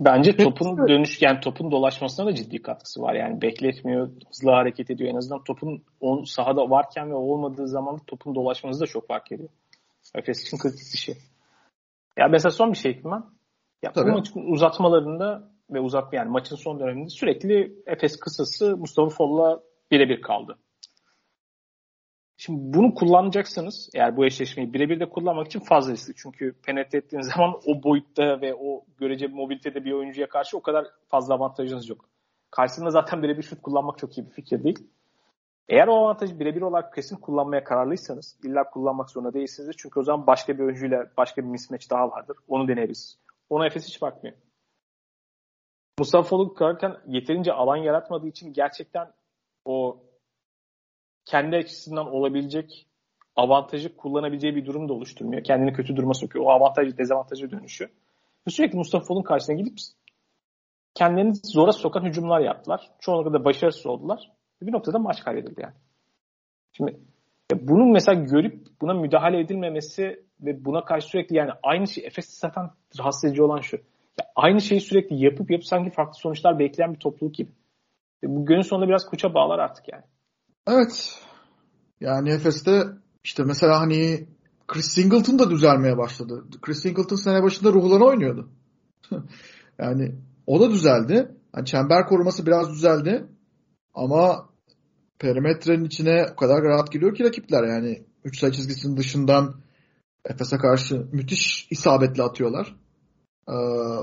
[0.00, 0.88] Bence topun evet.
[0.88, 3.14] dönüş yani topun dolaşmasına da ciddi katkısı var.
[3.14, 5.10] Yani bekletmiyor, hızlı hareket ediyor.
[5.10, 9.48] En azından topun on, sahada varken ve olmadığı zaman topun dolaşması da çok fark ediyor.
[10.14, 11.14] Efes için kritik bir şey.
[12.18, 13.24] Ya mesela son bir şey ben.
[13.82, 14.10] Ya Tabii.
[14.10, 19.60] bu maçın uzatmalarında ve uzat yani maçın son döneminde sürekli Efes kısası Mustafa Foll'la
[19.90, 20.58] birebir kaldı.
[22.42, 26.14] Şimdi bunu kullanacaksanız eğer bu eşleşmeyi birebir de kullanmak için fazla riskli.
[26.16, 30.86] Çünkü penetre ettiğiniz zaman o boyutta ve o görece mobilitede bir oyuncuya karşı o kadar
[31.08, 32.08] fazla avantajınız yok.
[32.50, 34.88] Karşısında zaten birebir şut kullanmak çok iyi bir fikir değil.
[35.68, 39.76] Eğer o avantajı birebir olarak kesin kullanmaya kararlıysanız illa kullanmak zorunda değilsiniz.
[39.78, 42.36] Çünkü o zaman başka bir oyuncuyla başka bir mismatch daha vardır.
[42.48, 43.18] Onu deneriz.
[43.50, 44.36] Ona Efes hiç bakmıyor.
[45.98, 49.12] Mustafa Foluk kurarken yeterince alan yaratmadığı için gerçekten
[49.64, 50.02] o
[51.24, 52.86] kendi açısından olabilecek
[53.36, 55.44] avantajı kullanabileceği bir durum da oluşturmuyor.
[55.44, 56.44] Kendini kötü duruma sokuyor.
[56.44, 57.90] O avantajı dezavantajı dönüşüyor.
[58.46, 59.78] Ve sürekli Mustafa Fol'un karşısına gidip
[60.94, 62.90] kendilerini zora sokan hücumlar yaptılar.
[63.00, 64.30] Çoğunlukla da başarısız oldular.
[64.62, 65.74] Bir noktada maç kaybedildi yani.
[66.72, 67.00] Şimdi
[67.54, 72.70] bunun mesela görüp buna müdahale edilmemesi ve buna karşı sürekli yani aynı şey Efes'i zaten
[72.98, 73.76] rahatsız edici olan şu.
[74.20, 77.50] Ya aynı şeyi sürekli yapıp yapıp sanki farklı sonuçlar bekleyen bir topluluk gibi.
[78.22, 80.04] Ve bu günün sonunda biraz kuça bağlar artık yani.
[80.70, 81.18] Evet.
[82.00, 82.84] Yani Efes'te
[83.24, 84.28] işte mesela hani
[84.68, 86.44] Chris Singleton da düzelmeye başladı.
[86.62, 88.48] Chris Singleton sene başında ruhlarına oynuyordu.
[89.78, 90.14] yani
[90.46, 91.30] o da düzeldi.
[91.56, 93.26] Yani çember koruması biraz düzeldi.
[93.94, 94.48] Ama
[95.18, 99.54] perimetrenin içine o kadar rahat giriyor ki rakipler yani 3 sayı çizgisinin dışından
[100.24, 102.76] Efes'e karşı müthiş isabetli atıyorlar.
[103.48, 103.52] Ee,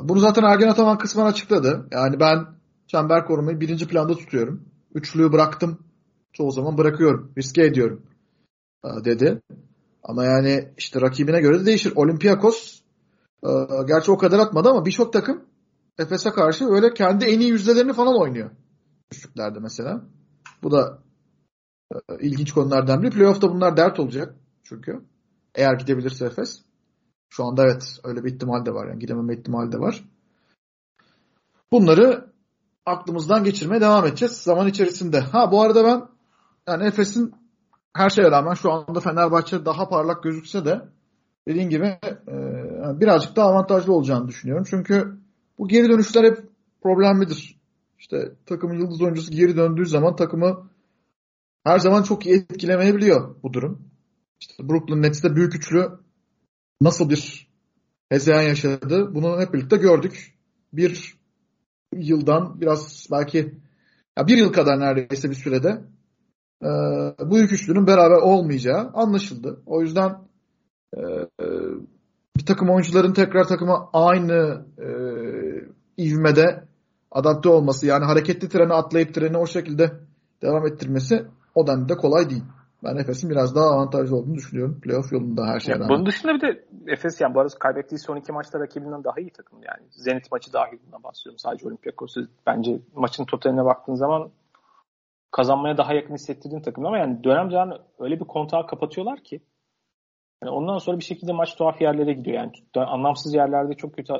[0.03, 1.87] bunu zaten Ergen Ataman kısmen açıkladı.
[1.91, 2.45] Yani ben
[2.87, 4.65] çember korumayı birinci planda tutuyorum.
[4.93, 5.86] Üçlüyü bıraktım.
[6.37, 7.31] Çoğu zaman bırakıyorum.
[7.37, 8.03] Riske ediyorum.
[8.85, 9.41] Ee, dedi.
[10.03, 11.93] Ama yani işte rakibine göre de değişir.
[11.95, 12.81] Olympiakos
[13.43, 13.49] e,
[13.87, 15.45] gerçi o kadar atmadı ama birçok takım
[15.99, 18.51] Efes'e karşı öyle kendi en iyi yüzdelerini falan oynuyor.
[19.11, 20.05] Üçlüklerde mesela.
[20.63, 20.99] Bu da
[21.93, 23.11] e, ilginç konulardan biri.
[23.11, 25.01] Playoff'ta bunlar dert olacak çünkü.
[25.55, 26.61] Eğer gidebilirse Efes.
[27.29, 28.87] Şu anda evet öyle bir ihtimal de var.
[28.87, 30.03] Yani gidememe ihtimali de var.
[31.71, 32.31] Bunları
[32.85, 35.19] aklımızdan geçirmeye devam edeceğiz zaman içerisinde.
[35.19, 36.16] Ha bu arada ben
[36.67, 37.33] yani Efes'in
[37.93, 40.81] her şeye rağmen şu anda Fenerbahçe daha parlak gözükse de
[41.47, 41.85] dediğin gibi
[42.27, 42.35] e,
[42.99, 44.65] birazcık daha avantajlı olacağını düşünüyorum.
[44.69, 45.17] Çünkü
[45.57, 46.37] bu geri dönüşler hep
[46.81, 47.59] problemlidir.
[47.99, 50.69] İşte takımın yıldız oyuncusu geri döndüğü zaman takımı
[51.63, 53.89] her zaman çok iyi etkilemeyebiliyor bu durum.
[54.39, 55.89] İşte Brooklyn Nets'te büyük üçlü
[56.81, 57.47] nasıl bir
[58.09, 60.37] hezeyan yaşadı bunu hep birlikte gördük.
[60.73, 61.17] Bir
[61.93, 63.55] yıldan biraz belki
[64.17, 65.83] ya bir yıl kadar neredeyse bir sürede
[66.63, 66.69] e,
[67.19, 69.61] bu büyük üçlünün beraber olmayacağı anlaşıldı.
[69.65, 70.17] O yüzden
[70.93, 71.01] e,
[71.41, 71.45] e,
[72.37, 74.87] bir takım oyuncuların tekrar takıma aynı e,
[75.97, 76.63] ivmede
[77.11, 79.91] adapte olması yani hareketli treni atlayıp treni o şekilde
[80.41, 82.43] devam ettirmesi o denli de kolay değil.
[82.83, 84.79] Ben Efes'in biraz daha avantajlı olduğunu düşünüyorum.
[84.81, 85.81] Playoff yolunda her şeyden.
[85.81, 89.19] Ya bunun dışında bir de Efes yani bu arada kaybettiği son iki maçta rakibinden daha
[89.19, 89.87] iyi takım yani.
[89.91, 91.39] Zenit maçı dahil bundan bahsediyorum.
[91.39, 94.29] Sadece Olympiakos'u bence maçın totaline baktığın zaman
[95.31, 99.41] kazanmaya daha yakın hissettirdiğin takım ama yani dönem dönem öyle bir kontağı kapatıyorlar ki
[100.43, 104.13] yani ondan sonra bir şekilde maç tuhaf yerlere gidiyor yani anlamsız yerlerde çok kötü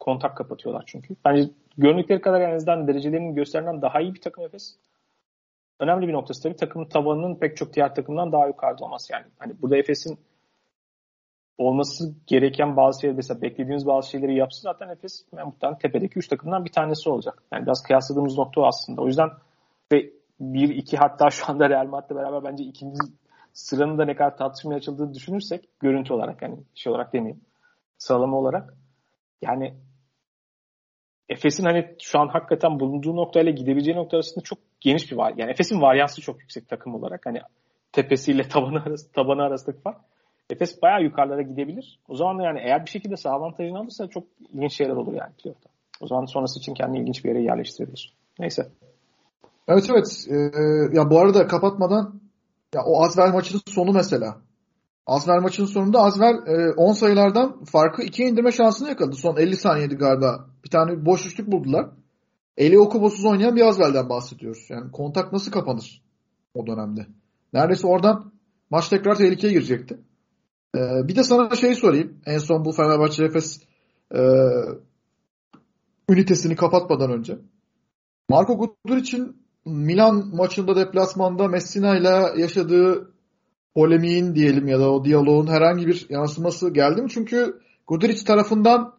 [0.00, 1.16] kontak kapatıyorlar çünkü.
[1.24, 4.76] Bence göründükleri kadar en azından derecelerinin gösterilen daha iyi bir takım Efes.
[5.80, 9.26] Önemli bir noktası tabii takımın tabanının pek çok diğer takımdan daha yukarıda olması yani.
[9.38, 10.18] Hani burada Efes'in
[11.58, 16.28] olması gereken bazı şeyler mesela beklediğimiz bazı şeyleri yapsın zaten Efes yani muhtemelen tepedeki 3
[16.28, 17.42] takımdan bir tanesi olacak.
[17.52, 19.02] Yani biraz kıyasladığımız nokta o aslında.
[19.02, 19.30] O yüzden
[19.92, 22.98] ve 1-2 hatta şu anda Real Madrid'le beraber bence ikinci
[23.52, 27.40] sıranın da ne kadar tartışmaya açıldığını düşünürsek görüntü olarak yani şey olarak demeyeyim
[27.98, 28.74] sıralama olarak
[29.42, 29.74] yani
[31.28, 35.34] Efes'in hani şu an hakikaten bulunduğu noktayla gidebileceği nokta arasında çok geniş bir var.
[35.36, 37.26] Yani Efes'in varyansı çok yüksek takım olarak.
[37.26, 37.40] Hani
[37.92, 39.98] tepesiyle tabanı arası, tabanı arasındaki fark.
[40.50, 42.00] Efes bayağı yukarılara gidebilir.
[42.08, 45.70] O zaman yani eğer bir şekilde sağ avantajını alırsa çok ilginç şeyler olur yani playoff'ta.
[46.00, 48.14] O zaman sonrası için kendini ilginç bir yere yerleştirebilir.
[48.38, 48.68] Neyse.
[49.68, 50.26] Evet evet.
[50.28, 50.34] Ee,
[50.96, 52.20] ya bu arada kapatmadan
[52.74, 54.40] ya o Azver maçının sonu mesela.
[55.06, 56.34] Azver maçının sonunda Azver
[56.76, 59.16] 10 e, sayılardan farkı 2'ye indirme şansını yakaladı.
[59.16, 60.46] Son 50 saniyede galiba.
[60.64, 61.90] Bir tane boş üçlük buldular.
[62.56, 64.66] Eli okubosuz oynayan bir Azver'den bahsediyoruz.
[64.68, 66.02] Yani kontak nasıl kapanır
[66.54, 67.06] o dönemde?
[67.52, 68.32] Neredeyse oradan
[68.70, 69.98] maç tekrar tehlikeye girecekti.
[70.76, 72.20] Ee, bir de sana şey sorayım.
[72.26, 73.60] En son bu Fenerbahçe Efes
[74.14, 74.20] e,
[76.08, 77.38] ünitesini kapatmadan önce.
[78.28, 83.14] Marco Guduric'in Milan maçında deplasmanda Messina ile yaşadığı
[83.74, 87.10] polemiğin diyelim ya da o diyaloğun herhangi bir yansıması geldi mi?
[87.10, 88.94] Çünkü Guduric tarafından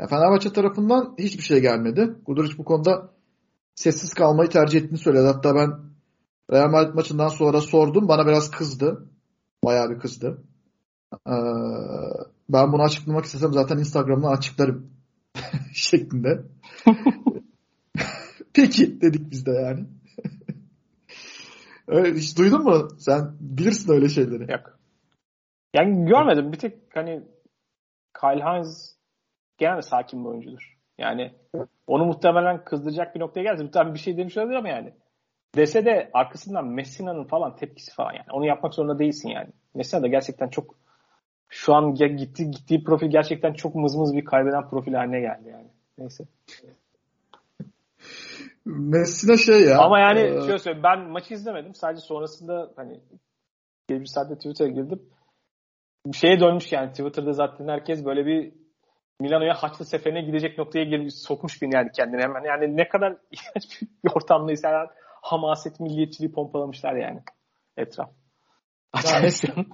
[0.00, 2.14] ya Fenerbahçe tarafından hiçbir şey gelmedi.
[2.26, 3.10] Guduric bu konuda
[3.74, 5.26] sessiz kalmayı tercih ettiğini söyledi.
[5.26, 5.70] Hatta ben
[6.52, 8.08] Real Madrid maçından sonra sordum.
[8.08, 9.06] Bana biraz kızdı.
[9.64, 10.42] Bayağı bir kızdı.
[11.26, 11.32] Ee,
[12.48, 14.90] ben bunu açıklamak istesem zaten Instagram'dan açıklarım
[15.72, 16.42] şeklinde.
[18.54, 19.86] Peki dedik biz de yani.
[21.88, 22.88] Öyle, hiç duydun mu?
[22.98, 24.52] Sen bilirsin öyle şeyleri.
[24.52, 24.78] Yok.
[25.74, 26.52] Yani görmedim.
[26.52, 27.22] Bir tek hani
[28.20, 28.96] Kyle Hines
[29.58, 30.78] genelde sakin bir oyuncudur.
[30.98, 31.34] Yani
[31.86, 33.62] onu muhtemelen kızdıracak bir noktaya geldi.
[33.62, 34.92] Muhtemelen bir şey demiş olabilir ama yani.
[35.54, 38.26] Dese de arkasından Messina'nın falan tepkisi falan yani.
[38.32, 39.48] Onu yapmak zorunda değilsin yani.
[39.74, 40.74] Messina da gerçekten çok
[41.48, 45.68] şu an gitti gittiği profil gerçekten çok mızmız bir kaybeden profil haline geldi yani.
[45.98, 46.24] Neyse.
[48.66, 49.78] Messina şey ya.
[49.78, 50.40] Ama yani e...
[50.40, 51.74] şöyle söyleyeyim ben maçı izlemedim.
[51.74, 53.00] Sadece sonrasında hani
[53.90, 55.02] bir saatte Twitter'a girdim.
[56.12, 58.52] Şeye dönmüş yani Twitter'da zaten herkes böyle bir
[59.20, 62.44] Milano'ya Haçlı seferine gidecek noktaya girmiş, sokmuş beni yani kendine hemen.
[62.44, 64.88] Yani ne kadar iğrenç bir ortamdaysa yani
[65.22, 67.22] hamaset milliyetçiliği pompalamışlar yani
[67.76, 68.10] etraf.
[69.12, 69.28] Yani,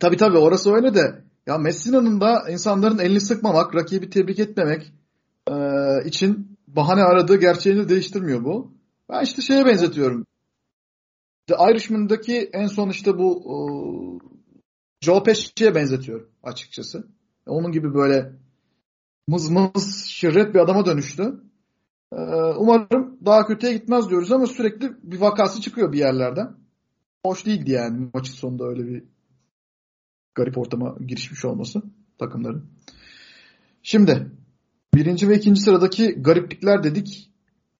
[0.00, 4.92] tabii tabii orası öyle de ya Messina'nın da insanların elini sıkmamak, rakibi tebrik etmemek
[5.50, 5.54] e,
[6.04, 8.74] için bahane aradığı gerçeğini değiştirmiyor bu.
[9.08, 10.26] Ben işte şeye benzetiyorum.
[11.46, 13.56] The Irishman'daki en son işte bu e,
[15.00, 17.08] Joe Pesci'ye benzetiyorum açıkçası.
[17.46, 18.32] Onun gibi böyle
[19.28, 21.40] mız mız şirret bir adama dönüştü.
[22.12, 22.16] Ee,
[22.56, 26.56] umarım daha kötüye gitmez diyoruz ama sürekli bir vakası çıkıyor bir yerlerden.
[27.26, 29.04] Hoş değildi yani maçın sonunda öyle bir
[30.34, 31.82] garip ortama girişmiş olması
[32.18, 32.70] takımların.
[33.82, 34.30] Şimdi
[34.96, 37.30] birinci ve ikinci sıradaki gariplikler dedik.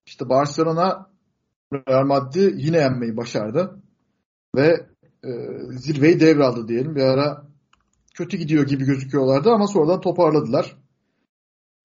[0.07, 1.11] İşte Barcelona
[1.73, 3.83] Real Madrid'i yine yenmeyi başardı.
[4.57, 4.87] Ve
[5.25, 5.31] e,
[5.71, 6.97] zirveyi devraldı diyelim.
[6.97, 7.47] Bir ara
[8.14, 10.77] kötü gidiyor gibi gözüküyorlardı ama sonradan toparladılar.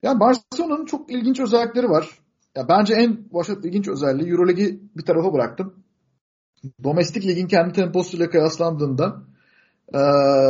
[0.03, 2.09] Yani Barcelona'nın çok ilginç özellikleri var.
[2.55, 5.83] Ya bence en başta ilginç özelliği Euroligi bir tarafa bıraktım.
[6.83, 9.23] Domestik ligin kendi temposuyla kıyaslandığında
[9.93, 9.99] e,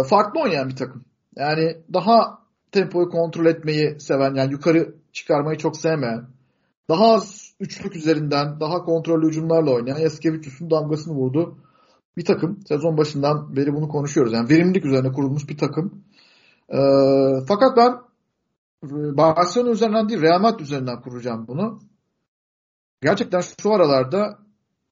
[0.09, 1.05] farklı oynayan bir takım.
[1.35, 2.40] Yani daha
[2.71, 6.27] tempoyu kontrol etmeyi seven, yani yukarı çıkarmayı çok sevmeyen,
[6.89, 11.57] daha az üçlük üzerinden, daha kontrollü hücumlarla oynayan Yaskevicius'un damgasını vurdu
[12.17, 12.59] bir takım.
[12.67, 14.33] Sezon başından beri bunu konuşuyoruz.
[14.33, 16.03] Yani verimlilik üzerine kurulmuş bir takım.
[16.69, 16.79] E,
[17.47, 17.91] fakat ben
[18.83, 21.79] e, Barcelona üzerinden değil Real Madrid üzerinden kuracağım bunu.
[23.01, 24.39] Gerçekten şu aralarda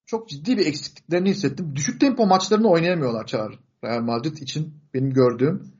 [0.05, 1.75] çok ciddi bir eksikliklerini hissettim.
[1.75, 3.53] Düşük tempo maçlarını oynayamıyorlar Çağrı.
[3.83, 5.78] Real Madrid için benim gördüğüm.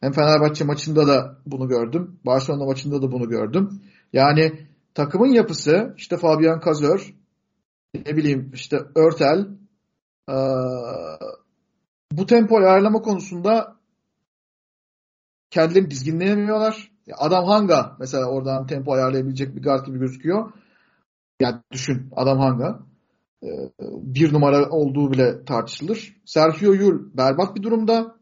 [0.00, 2.20] Hem Fenerbahçe maçında da bunu gördüm.
[2.26, 3.82] Barcelona maçında da bunu gördüm.
[4.12, 7.14] Yani takımın yapısı işte Fabian Cazor,
[7.94, 9.46] ne bileyim işte Örtel,
[10.30, 10.34] ee,
[12.12, 13.76] bu tempoyu ayarlama konusunda
[15.50, 16.92] kendilerini dizginleyemiyorlar.
[17.18, 20.52] Adam Hanga mesela oradan tempo ayarlayabilecek bir guard gibi gözüküyor.
[21.40, 22.80] Yani düşün Adam Hanga.
[23.42, 23.48] Ee,
[24.02, 26.16] bir numara olduğu bile tartışılır.
[26.24, 28.15] Sergio Yul berbat bir durumda.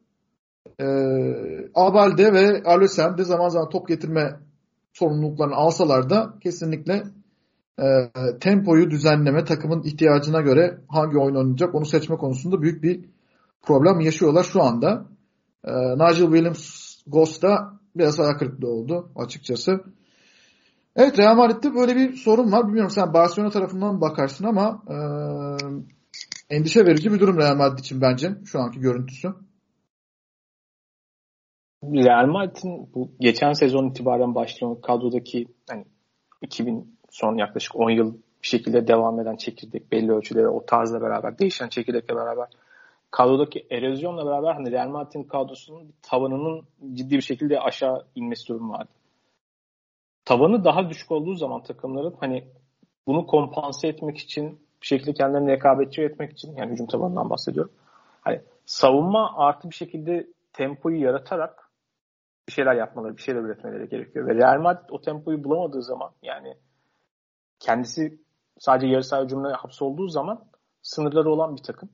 [0.81, 4.37] Ee, Abalde ve Alösen de zaman zaman top getirme
[4.93, 7.03] sorumluluklarını alsalar da kesinlikle
[7.79, 7.85] e,
[8.41, 13.05] tempoyu düzenleme, takımın ihtiyacına göre hangi oyun oynayacak onu seçme konusunda büyük bir
[13.63, 15.07] problem yaşıyorlar şu anda.
[15.65, 19.81] E, Nigel Williams Ghost'ta biraz ayak kırıklığı oldu açıkçası.
[20.97, 22.67] Evet Real Madrid'de böyle bir sorun var.
[22.67, 24.97] Bilmiyorum sen Barcelona tarafından bakarsın ama e,
[26.57, 29.29] endişe verici bir durum Real Madrid için bence şu anki görüntüsü.
[31.93, 35.85] Real Madrid'in bu geçen sezon itibaren başlayan kadrodaki hani
[36.43, 41.39] 2000 son yaklaşık 10 yıl bir şekilde devam eden çekirdek belli ölçüde o tarzla beraber
[41.39, 42.49] değişen çekirdekle beraber
[43.11, 48.91] kadrodaki erozyonla beraber hani Real Madrid'in kadrosunun tavanının ciddi bir şekilde aşağı inmesi durumu vardı.
[50.25, 52.45] tavanı daha düşük olduğu zaman takımların hani
[53.07, 57.73] bunu kompanse etmek için bir şekilde kendilerini rekabetçi etmek için yani hücum tabanından bahsediyorum.
[58.21, 61.64] Hani savunma artı bir şekilde tempoyu yaratarak
[62.49, 64.27] bir şeyler yapmaları, bir şeyler üretmeleri gerekiyor.
[64.27, 66.55] Ve Real Madrid o tempoyu bulamadığı zaman yani
[67.61, 68.19] kendisi
[68.59, 70.45] sadece yarı saha hücumuna hapsolduğu zaman
[70.83, 71.91] sınırları olan bir takım.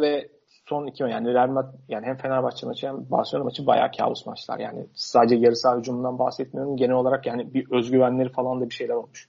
[0.00, 0.30] Ve
[0.68, 4.58] son iki yani Real Madrid yani hem Fenerbahçe maçı hem Barcelona maçı bayağı kabus maçlar.
[4.58, 6.76] Yani sadece yarı saha hücumundan bahsetmiyorum.
[6.76, 9.28] Genel olarak yani bir özgüvenleri falan da bir şeyler olmuş.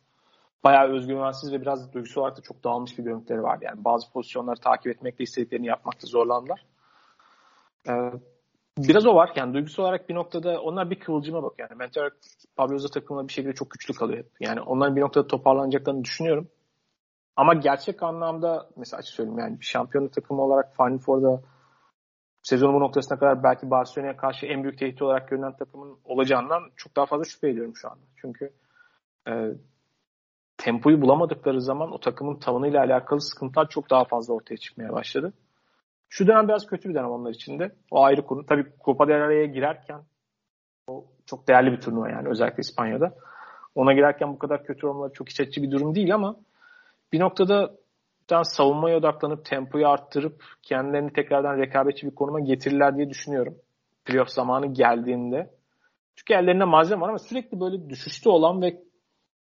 [0.64, 3.66] Bayağı özgüvensiz ve biraz duygusal olarak da çok dağılmış bir görüntüleri vardı.
[3.68, 6.66] Yani bazı pozisyonları takip etmekte istediklerini yapmakta zorlandılar.
[7.88, 8.12] Ee,
[8.88, 9.32] biraz o var.
[9.36, 11.76] Yani duygusal olarak bir noktada onlar bir kıvılcıma bak yani.
[11.76, 12.18] Mental olarak
[12.56, 14.26] Pablo takımına bir şekilde çok güçlü kalıyor.
[14.40, 16.48] Yani onların bir noktada toparlanacaklarını düşünüyorum.
[17.36, 21.42] Ama gerçek anlamda mesela açık söyleyeyim yani bir şampiyonluk takımı olarak Final Four'da
[22.44, 26.96] sezonun bu noktasına kadar belki Barcelona'ya karşı en büyük tehdit olarak görünen takımın olacağından çok
[26.96, 28.06] daha fazla şüphe ediyorum şu anda.
[28.16, 28.54] Çünkü
[29.28, 29.34] e,
[30.58, 35.34] tempoyu bulamadıkları zaman o takımın tavanıyla alakalı sıkıntılar çok daha fazla ortaya çıkmaya başladı.
[36.10, 37.72] Şu dönem biraz kötü bir dönem onlar için de.
[37.92, 38.46] O ayrı konu.
[38.46, 40.02] Tabii Copa del Rey'e girerken
[40.88, 43.16] o çok değerli bir turnuva yani özellikle İspanya'da.
[43.76, 46.36] Ona girerken bu kadar kötü olmaları çok iç açıcı bir durum değil ama
[47.14, 47.76] bir noktada
[48.30, 53.56] daha savunmaya odaklanıp tempoyu arttırıp kendilerini tekrardan rekabetçi bir konuma getirirler diye düşünüyorum.
[54.06, 55.52] Playoff zamanı geldiğinde.
[56.16, 58.84] Çünkü ellerinde malzeme var ama sürekli böyle düşüşte olan ve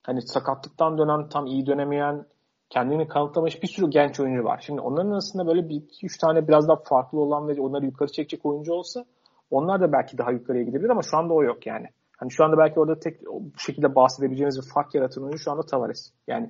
[0.04, 2.26] hani sakatlıktan dönen, tam iyi dönemeyen,
[2.70, 4.64] kendini kanıtlamış bir sürü genç oyuncu var.
[4.66, 8.12] Şimdi onların arasında böyle bir iki üç tane biraz daha farklı olan ve onları yukarı
[8.12, 9.06] çekecek oyuncu olsa
[9.52, 11.88] onlar da belki daha yukarıya gidebilir ama şu anda o yok yani.
[12.18, 15.64] Hani şu anda belki orada tek bu şekilde bahsedebileceğimiz bir fark yaratan oyuncu şu anda
[15.64, 16.14] Tavares.
[16.28, 16.50] Yani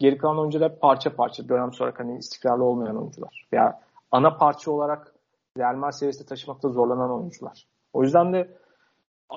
[0.00, 3.46] Geri kalan oyuncular parça parça dönem sonra hani istikrarlı olmayan oyuncular.
[3.52, 3.80] Veya
[4.10, 5.14] ana parça olarak
[5.58, 7.66] Real Madrid seviyesinde taşımakta zorlanan oyuncular.
[7.92, 8.56] O yüzden de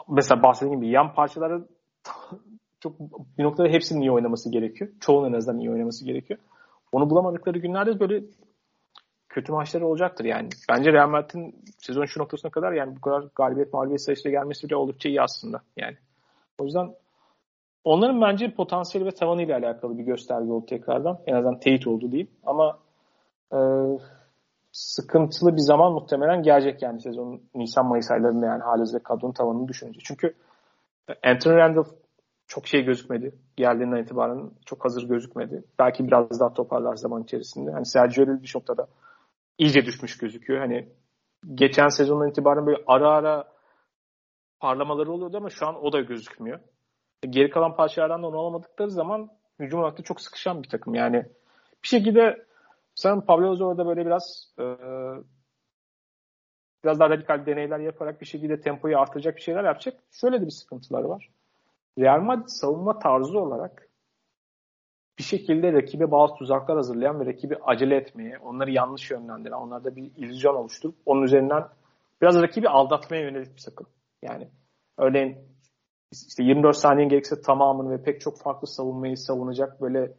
[0.10, 1.68] mesela bahsettiğim gibi yan parçaları
[2.84, 3.00] çok
[3.38, 4.92] bir noktada hepsinin iyi oynaması gerekiyor.
[5.00, 6.40] Çoğunun en azından iyi oynaması gerekiyor.
[6.92, 8.24] Onu bulamadıkları günlerde böyle
[9.30, 10.50] kötü maçları olacaktır yani.
[10.70, 14.76] Bence Real Madrid'in sezon şu noktasına kadar yani bu kadar galibiyet mağlubiyet sayısıyla gelmesi bile
[14.76, 15.98] oldukça iyi aslında yani.
[16.60, 16.96] O yüzden
[17.84, 21.20] Onların bence potansiyeli ve tavanı ile alakalı bir gösterge oldu tekrardan.
[21.28, 22.32] En azından teyit oldu diyeyim.
[22.46, 22.80] Ama
[23.54, 23.60] e,
[24.72, 30.00] sıkıntılı bir zaman muhtemelen gelecek yani sezon Nisan-Mayıs aylarında yani halihazırda kadronun tavanını düşününce.
[30.04, 30.34] Çünkü
[31.24, 31.90] Anthony Randolph
[32.48, 33.36] çok şey gözükmedi.
[33.56, 35.64] Geldiğinden itibaren çok hazır gözükmedi.
[35.80, 37.72] Belki biraz daha toparlar zaman içerisinde.
[37.72, 38.88] Hani Sergio Llull bir noktada
[39.58, 40.60] iyice düşmüş gözüküyor.
[40.60, 40.90] Hani
[41.56, 43.54] geçen sezondan itibaren böyle ara ara
[44.60, 46.60] parlamaları oluyordu ama şu an o da gözükmüyor
[47.30, 49.30] geri kalan parçalardan da onu alamadıkları zaman
[49.60, 50.96] hücum olarak da çok sıkışan bir takım.
[50.96, 51.26] Yani
[51.84, 52.46] bir şekilde
[52.96, 54.64] sen Pablo Ozor'da böyle biraz e,
[56.84, 60.00] biraz daha radikal deneyler yaparak bir şekilde tempoyu artıracak bir şeyler yapacak.
[60.12, 61.30] Şöyle de bir sıkıntıları var.
[62.00, 63.90] Real Madrid savunma tarzı olarak
[65.18, 70.04] bir şekilde rakibe bazı tuzaklar hazırlayan ve rakibi acele etmeye, onları yanlış yönlendiren, onlarda bir
[70.04, 71.68] illüzyon oluşturup onun üzerinden
[72.22, 73.88] biraz rakibi aldatmaya yönelik bir takım.
[74.22, 74.50] Yani
[74.98, 75.38] örneğin
[76.12, 80.14] işte 24 saniye gerekse tamamını ve pek çok farklı savunmayı savunacak böyle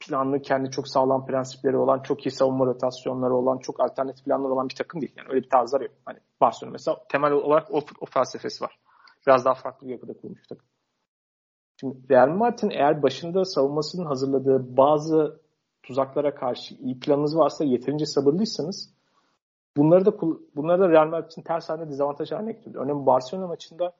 [0.00, 4.68] planlı, kendi çok sağlam prensipleri olan, çok iyi savunma rotasyonları olan, çok alternatif planları olan
[4.68, 5.12] bir takım değil.
[5.16, 5.92] Yani öyle bir tarzlar yok.
[6.04, 8.78] Hani Barcelona mesela temel olarak o, o felsefesi var.
[9.26, 10.66] Biraz daha farklı bir yapıda kurmuş takım.
[11.80, 15.40] Şimdi Real Madrid'in eğer başında savunmasının hazırladığı bazı
[15.82, 18.94] tuzaklara karşı iyi planınız varsa yeterince sabırlıysanız
[19.76, 20.20] bunları da
[20.56, 22.84] bunları da Real Madrid'in ters haline dezavantaj haline getiriyor.
[22.84, 23.92] Örneğin Barcelona maçında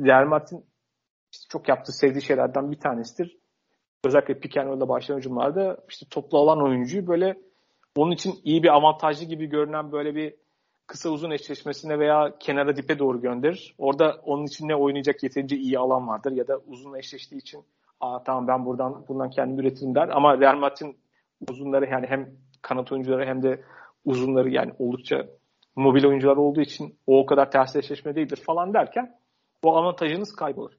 [0.00, 0.64] Real Madrid'in
[1.32, 3.38] işte çok yaptığı sevdiği şeylerden bir tanesidir.
[4.04, 7.40] Özellikle pick and roll'da başlayan hücumlarda işte toplu alan oyuncuyu böyle
[7.96, 10.34] onun için iyi bir avantajlı gibi görünen böyle bir
[10.92, 13.74] kısa uzun eşleşmesine veya kenara dipe doğru gönderir.
[13.78, 17.64] Orada onun için ne oynayacak yeterince iyi alan vardır ya da uzun eşleştiği için
[18.00, 20.08] Aa, tamam ben buradan bundan kendim üretirim der.
[20.08, 20.96] Ama Real Madrid'in
[21.48, 22.30] uzunları yani hem
[22.62, 23.64] kanat oyuncuları hem de
[24.04, 25.26] uzunları yani oldukça
[25.76, 29.18] mobil oyuncular olduğu için o o kadar ters eşleşme değildir falan derken
[29.64, 30.72] bu avantajınız kaybolur.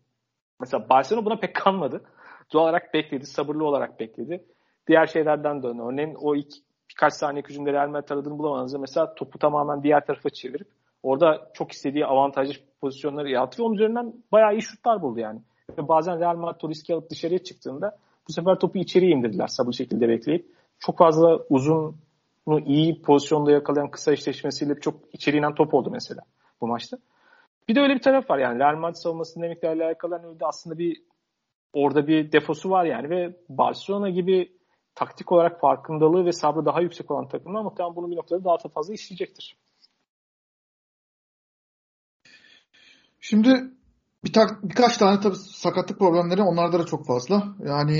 [0.59, 2.03] Mesela Barcelona buna pek kanmadı.
[2.53, 4.45] Doğal olarak bekledi, sabırlı olarak bekledi.
[4.87, 6.53] Diğer şeylerden de örneğin o ilk
[6.93, 10.67] birkaç saniye hücumda Real Madrid aradığını bulamadığınızda mesela topu tamamen diğer tarafa çevirip
[11.03, 15.39] orada çok istediği avantajlı pozisyonları yarattı ve onun üzerinden bayağı iyi şutlar buldu yani.
[15.77, 20.09] Ve bazen Real Madrid riski alıp dışarıya çıktığında bu sefer topu içeriye indirdiler sabırlı şekilde
[20.09, 20.45] bekleyip.
[20.79, 21.95] Çok fazla uzun
[22.65, 26.21] iyi pozisyonda yakalayan kısa eşleşmesiyle çok içeriğinden top oldu mesela
[26.61, 26.97] bu maçta.
[27.67, 31.01] Bir de öyle bir taraf var yani Real Madrid savunmasının demeklerle alakalı öyle aslında bir
[31.73, 34.51] orada bir defosu var yani ve Barcelona gibi
[34.95, 38.93] taktik olarak farkındalığı ve sabrı daha yüksek olan takımlar muhtemelen bunu bir noktada daha fazla
[38.93, 39.57] işleyecektir.
[43.19, 43.71] Şimdi
[44.23, 47.55] bir tak, birkaç tane tabii sakatlık problemleri onlarda da çok fazla.
[47.65, 47.95] Yani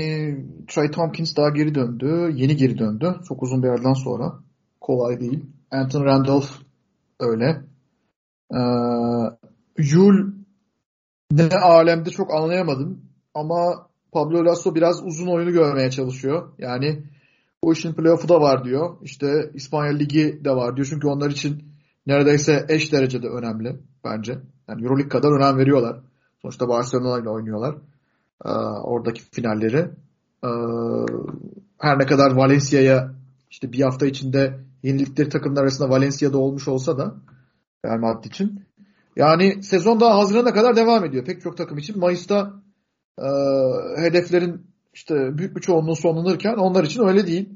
[0.68, 2.32] Trey Tompkins daha geri döndü.
[2.34, 3.16] Yeni geri döndü.
[3.28, 4.32] Çok uzun bir yerden sonra.
[4.80, 5.46] Kolay değil.
[5.70, 6.50] Anthony Randolph
[7.20, 7.64] öyle.
[8.54, 8.58] Ee,
[9.78, 10.32] Yul
[11.30, 13.02] ne alemde çok anlayamadım.
[13.34, 16.48] Ama Pablo Lasso biraz uzun oyunu görmeye çalışıyor.
[16.58, 17.02] Yani
[17.62, 18.96] o işin playoff'u da var diyor.
[19.02, 20.86] İşte İspanya Ligi de var diyor.
[20.90, 21.64] Çünkü onlar için
[22.06, 24.38] neredeyse eş derecede önemli bence.
[24.68, 26.00] Yani Euroleague kadar önem veriyorlar.
[26.42, 27.76] Sonuçta Barcelona ile oynuyorlar.
[28.44, 28.48] Ee,
[28.84, 29.90] oradaki finalleri.
[30.44, 30.48] Ee,
[31.78, 33.14] her ne kadar Valencia'ya
[33.50, 37.14] işte bir hafta içinde yenildikleri takımlar arasında Valencia'da olmuş olsa da
[37.84, 38.64] Real Madrid için.
[39.16, 41.98] Yani sezon daha Haziran'a kadar devam ediyor pek çok takım için.
[41.98, 42.63] Mayıs'ta
[43.18, 43.26] e,
[43.96, 47.48] hedeflerin işte büyük bir çoğunluğu sonlanırken onlar için öyle değil.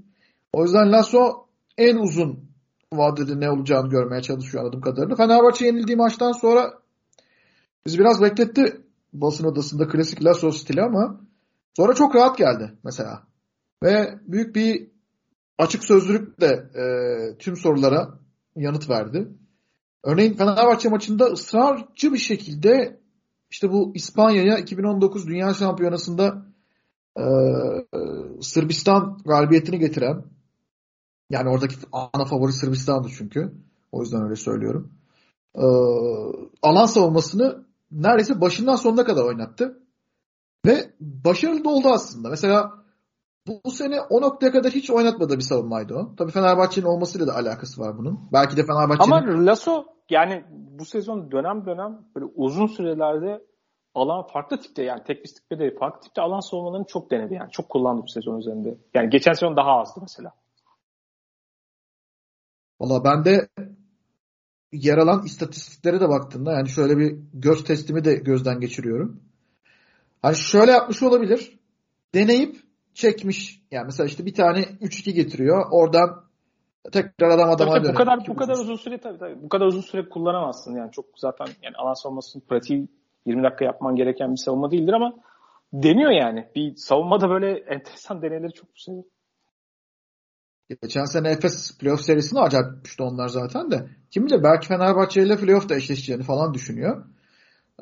[0.52, 1.46] O yüzden Lasso
[1.78, 2.48] en uzun
[2.92, 5.16] vadede ne olacağını görmeye çalışıyor anladığım kadarıyla.
[5.16, 6.74] Fenerbahçe yenildiği maçtan sonra
[7.86, 8.80] biz biraz bekletti
[9.12, 11.20] basın odasında klasik Lasso stili ama
[11.76, 13.22] sonra çok rahat geldi mesela.
[13.82, 14.90] Ve büyük bir
[15.58, 16.84] açık sözlülükle e,
[17.38, 18.18] tüm sorulara
[18.56, 19.28] yanıt verdi.
[20.04, 22.97] Örneğin Fenerbahçe maçında ısrarcı bir şekilde
[23.50, 26.46] işte bu İspanya'ya 2019 Dünya Şampiyonası'nda
[27.18, 27.24] e,
[28.42, 30.24] Sırbistan galibiyetini getiren
[31.30, 33.52] yani oradaki ana favori Sırbistan'dı çünkü.
[33.92, 34.92] O yüzden öyle söylüyorum.
[35.54, 35.64] E,
[36.62, 39.82] alan savunmasını neredeyse başından sonuna kadar oynattı.
[40.66, 42.28] Ve başarılı da oldu aslında.
[42.28, 42.84] Mesela
[43.48, 46.14] bu, bu sene o noktaya kadar hiç oynatmadığı bir savunmaydı o.
[46.16, 48.20] Tabii Fenerbahçe'nin olmasıyla da alakası var bunun.
[48.32, 49.12] Belki de Fenerbahçe'nin...
[49.12, 53.44] Ama Lasso yani bu sezon dönem dönem böyle uzun sürelerde
[53.94, 57.50] alan farklı tipte yani tek bir tipte değil farklı tipte alan savunmalarını çok denedi yani.
[57.50, 58.78] Çok kullandı bu sezon üzerinde.
[58.94, 60.32] Yani geçen sezon daha azdı mesela.
[62.80, 63.48] Valla ben de
[64.72, 69.20] yer alan istatistiklere de baktığımda yani şöyle bir göz testimi de gözden geçiriyorum.
[70.22, 71.58] Hani şöyle yapmış olabilir.
[72.14, 72.67] Deneyip
[72.98, 73.62] çekmiş.
[73.70, 75.66] Yani mesela işte bir tane 3-2 getiriyor.
[75.70, 76.24] Oradan
[76.92, 79.66] tekrar adam adama tabii, tabii, bu kadar bu kadar uzun süre tabii, tabii bu kadar
[79.66, 82.88] uzun süre kullanamazsın yani çok zaten yani alan savunmasının pratiği
[83.26, 85.14] 20 dakika yapman gereken bir savunma değildir ama
[85.72, 86.48] deniyor yani.
[86.56, 89.04] Bir savunmada böyle enteresan deneyleri çok seviyor.
[90.82, 93.88] Geçen sene Efes playoff serisini acayip yapmıştı onlar zaten de.
[94.10, 97.04] Kim bilir belki Fenerbahçe ile playoff'ta eşleşeceğini falan düşünüyor.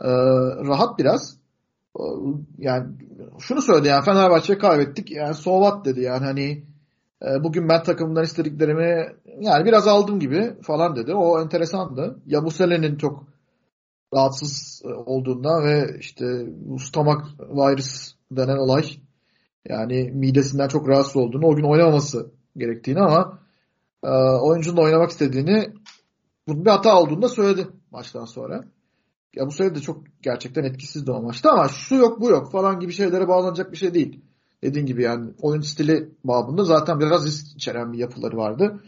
[0.01, 0.09] Ee,
[0.69, 1.46] rahat biraz.
[1.99, 2.03] Ee,
[2.59, 2.87] yani
[3.39, 5.11] şunu söyledi yani Fenerbahçe kaybettik.
[5.11, 6.65] Yani sovat dedi yani hani
[7.23, 9.07] e, bugün ben takımdan istediklerimi
[9.41, 11.15] yani biraz aldım gibi falan dedi.
[11.15, 12.21] O enteresandı.
[12.27, 13.25] Ya bu senenin çok
[14.15, 18.85] rahatsız olduğundan ve işte bu stomak virüs denen olay
[19.69, 23.39] yani midesinden çok rahatsız olduğunu o gün oynamaması gerektiğini ama
[24.05, 25.75] e, oyuncunun oynamak istediğini
[26.49, 28.65] bunun bir hata olduğunu da söyledi maçtan sonra.
[29.35, 32.81] Ya bu sene de çok gerçekten etkisizdi o maçta ama şu yok bu yok falan
[32.81, 34.21] gibi şeylere bağlanacak bir şey değil.
[34.63, 38.83] Dediğin gibi yani oyun stili babında zaten biraz risk içeren bir yapıları vardı.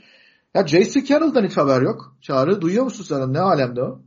[0.54, 1.04] Ya J.C.
[1.04, 2.16] Carroll'dan hiç haber yok.
[2.20, 3.32] Çağrı duyuyor musun sen?
[3.32, 4.00] Ne alemde o?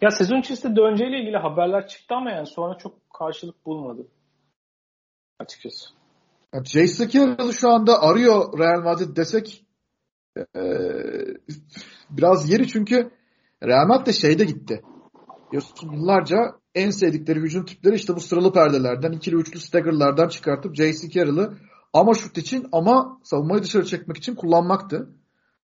[0.00, 4.06] Ya sezon içerisinde döneceğiyle ilgili haberler çıktı ama yani sonra çok karşılık bulmadı.
[5.38, 5.90] Açıkçası.
[6.54, 7.08] Ya J.C.
[7.08, 9.64] Carroll'ı şu anda arıyor Real Madrid desek
[10.38, 10.44] ee,
[12.10, 13.10] biraz yeri çünkü
[13.66, 14.82] Real Madrid de şeyde gitti.
[15.52, 16.36] Diyorsun yıllarca
[16.74, 21.10] en sevdikleri hücum tipleri işte bu sıralı perdelerden, ikili üçlü staggerlardan çıkartıp J.C.
[21.10, 21.54] Carroll'ı
[21.92, 25.08] ama şut için ama savunmayı dışarı çekmek için kullanmaktı.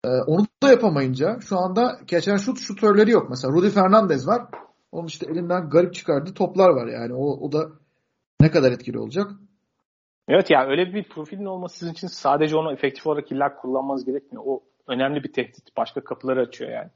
[0.06, 3.30] Ee, onu da yapamayınca şu anda geçen şut şutörleri yok.
[3.30, 4.42] Mesela Rudy Fernandez var.
[4.92, 7.14] Onun işte elinden garip çıkardığı toplar var yani.
[7.14, 7.70] O, o da
[8.42, 9.32] ne kadar etkili olacak?
[10.28, 14.44] Evet yani öyle bir profilin olması sizin için sadece onu efektif olarak illa kullanmanız gerekmiyor.
[14.48, 15.78] O önemli bir tehdit.
[15.78, 16.90] Başka kapıları açıyor yani.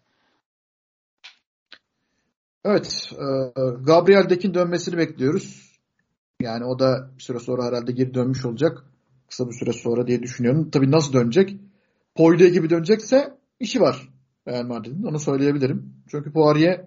[2.66, 3.12] Evet.
[3.14, 3.26] E,
[3.84, 5.80] Gabriel Dekin dönmesini bekliyoruz.
[6.41, 8.86] Yani o da bir süre sonra herhalde geri dönmüş olacak.
[9.30, 10.70] Kısa bir süre sonra diye düşünüyorum.
[10.72, 11.55] Tabii nasıl dönecek?
[12.16, 14.10] Poirier gibi dönecekse işi var
[14.47, 15.03] Real Madrid'in.
[15.03, 15.93] Onu söyleyebilirim.
[16.12, 16.86] Çünkü Poirier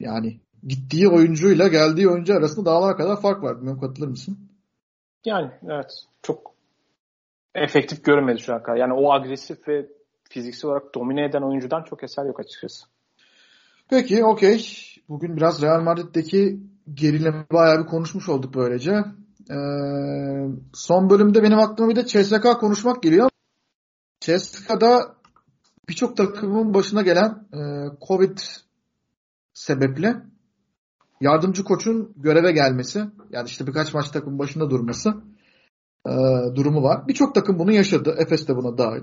[0.00, 3.56] yani gittiği oyuncuyla geldiği oyuncu arasında dağlar kadar fark var.
[3.56, 4.38] Bilmiyorum katılır mısın?
[5.24, 5.92] Yani evet.
[6.22, 6.54] Çok
[7.54, 8.76] efektif görünmedi şu an kadar.
[8.76, 9.86] Yani o agresif ve
[10.30, 12.86] fiziksel olarak domine eden oyuncudan çok eser yok açıkçası.
[13.90, 14.66] Peki okey.
[15.08, 16.60] Bugün biraz Real Madrid'deki
[16.94, 18.92] gerileme bayağı bir konuşmuş olduk böylece.
[19.50, 19.56] Ee,
[20.74, 23.30] son bölümde benim aklıma bir de CSK konuşmak geliyor.
[24.20, 25.16] CSK'da
[25.88, 27.60] birçok takımın başına gelen e,
[28.08, 28.38] Covid
[29.54, 30.16] sebeple
[31.20, 35.14] yardımcı koçun göreve gelmesi yani işte birkaç maç takım başında durması
[36.06, 36.12] e,
[36.54, 37.08] durumu var.
[37.08, 38.14] Birçok takım bunu yaşadı.
[38.18, 39.02] Efes de buna dahil.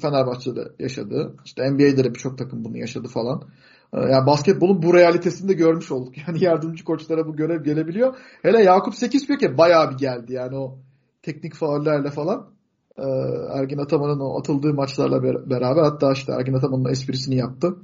[0.00, 1.36] Fenerbahçe'de yaşadığı.
[1.44, 3.42] İşte NBA'de de birçok takım bunu yaşadı falan.
[3.94, 6.14] Ee, yani basketbolun bu realitesini de görmüş olduk.
[6.26, 8.16] Yani yardımcı koçlara bu görev gelebiliyor.
[8.42, 10.78] Hele Yakup Sekizbek'e bayağı bir geldi yani o
[11.22, 12.50] teknik faullerle falan.
[12.98, 13.02] Ee,
[13.52, 17.76] Ergin Ataman'ın o atıldığı maçlarla beraber hatta işte Ergin Ataman'ın esprisini yaptı.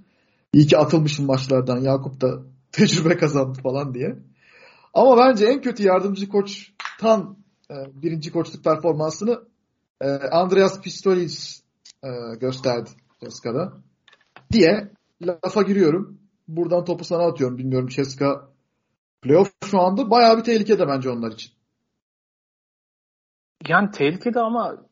[0.52, 2.42] İyi ki atılmışım maçlardan Yakup da
[2.72, 4.18] tecrübe kazandı falan diye.
[4.94, 7.36] Ama bence en kötü yardımcı koçtan
[7.70, 9.40] e, birinci koçluk performansını
[10.00, 11.61] e, Andreas Pistolis
[12.04, 12.90] e, gösterdi
[13.20, 13.72] Ceska'da
[14.52, 14.90] diye
[15.22, 16.18] lafa giriyorum.
[16.48, 17.58] Buradan topu sana atıyorum.
[17.58, 18.48] Bilmiyorum Ceska
[19.22, 21.52] playoff şu anda bayağı bir tehlikede bence onlar için.
[23.68, 24.86] Yani tehlikede ama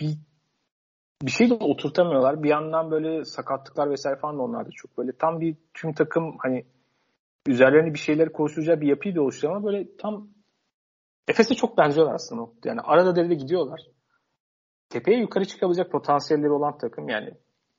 [0.00, 0.18] bir
[1.22, 2.42] bir şey de oturtamıyorlar.
[2.42, 6.64] Bir yandan böyle sakatlıklar vesaire falan da onlarda çok böyle tam bir tüm takım hani
[7.46, 10.28] üzerlerine bir şeyler koşturacağı bir yapıyı da oluşturuyor ama böyle tam
[11.28, 12.50] Efes'e çok benziyorlar aslında.
[12.64, 13.80] Yani arada derede gidiyorlar.
[14.88, 17.30] Tepeye yukarı çıkabilecek potansiyelleri olan takım yani.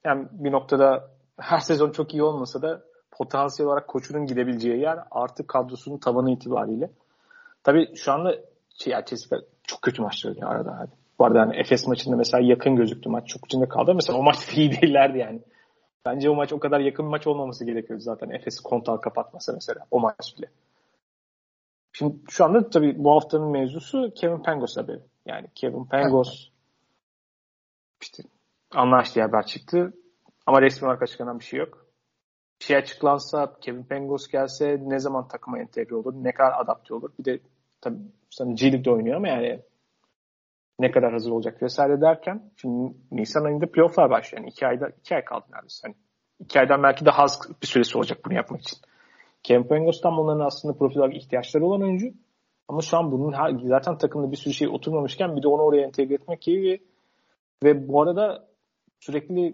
[0.04, 5.48] Yani bir noktada her sezon çok iyi olmasa da potansiyel olarak koçunun gidebileceği yer artı
[5.48, 6.92] kadrosunun tabanı itibariyle.
[7.64, 8.36] Tabii şu anda
[8.84, 10.78] şey, ya Chelsea çok kötü maçlar oynuyor arada.
[10.80, 10.92] Hadi.
[11.20, 13.28] Bu arada yani Efes maçında mesela yakın gözüktü maç.
[13.28, 13.96] Çok içinde kaldı.
[13.96, 15.42] Mesela o maç iyi değillerdi yani.
[16.06, 18.30] Bence o maç o kadar yakın maç olmaması gerekiyordu zaten.
[18.30, 20.48] Efes'i kontal kapatması mesela o maç bile.
[21.94, 25.02] Şimdi şu anda tabii bu haftanın mevzusu Kevin Pangos haberi.
[25.26, 26.50] Yani Kevin Pangos
[28.06, 28.24] işte
[28.72, 29.94] anlaştığı haber çıktı.
[30.46, 31.86] Ama resmi olarak açıklanan bir şey yok.
[32.60, 36.14] Bir şey açıklansa Kevin Pangos gelse ne zaman takıma entegre olur?
[36.16, 37.10] Ne kadar adapte olur?
[37.20, 37.40] Bir de
[37.82, 37.98] tabii
[38.30, 39.62] sen G League'de oynuyor ama yani
[40.80, 44.42] ne kadar hazır olacak vesaire derken şimdi Nisan ayında playofflar başlıyor.
[44.42, 45.88] Yani iki ayda iki ay kaldı neredeyse.
[45.88, 45.96] Hani
[46.40, 48.78] iki aydan belki daha az bir süresi olacak bunu yapmak için.
[49.44, 52.08] Kevin Pangos tam onların aslında profil olarak ihtiyaçları olan oyuncu.
[52.68, 56.14] Ama şu an bunun zaten takımda bir sürü şey oturmamışken bir de onu oraya entegre
[56.14, 56.80] etmek gibi
[57.64, 58.48] ve bu arada
[59.00, 59.54] sürekli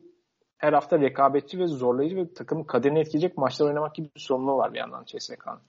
[0.58, 4.74] her hafta rekabetçi ve zorlayıcı ve takımın kaderini etkileyecek maçlar oynamak gibi bir sorumluluğu var
[4.74, 5.60] bir yandan CSK'nın.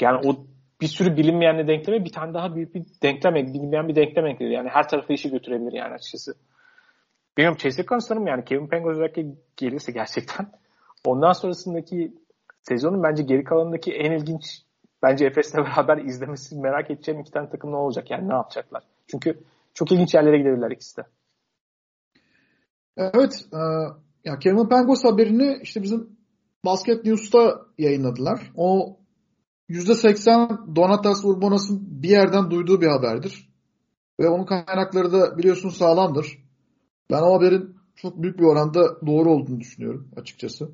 [0.00, 0.46] Yani o
[0.80, 4.52] bir sürü bilinmeyenle denkleme bir tane daha büyük bir denklem, bilinmeyen bir denklem ekledi.
[4.52, 6.34] Yani her tarafı işi götürebilir yani açıkçası.
[7.36, 9.26] Bilmiyorum CSK'nın sanırım yani Kevin Pangos özellikle
[9.56, 10.46] gelirse gerçekten
[11.04, 12.14] ondan sonrasındaki
[12.62, 14.42] sezonun bence geri kalanındaki en ilginç
[15.02, 18.82] bence Efes'le beraber izlemesi merak edeceğim iki tane takım ne olacak yani ne yapacaklar.
[19.10, 21.06] Çünkü çok ilginç yerlere gidebilirler ikisi de.
[22.96, 23.44] Evet.
[23.52, 23.58] E,
[24.24, 26.16] ya Kevin Pangos haberini işte bizim
[26.64, 28.52] Basket News'ta yayınladılar.
[28.56, 28.98] O
[29.68, 33.54] %80 Donatas Urbonas'ın bir yerden duyduğu bir haberdir.
[34.20, 36.38] Ve onun kaynakları da biliyorsun sağlamdır.
[37.10, 40.70] Ben o haberin çok büyük bir oranda doğru olduğunu düşünüyorum açıkçası.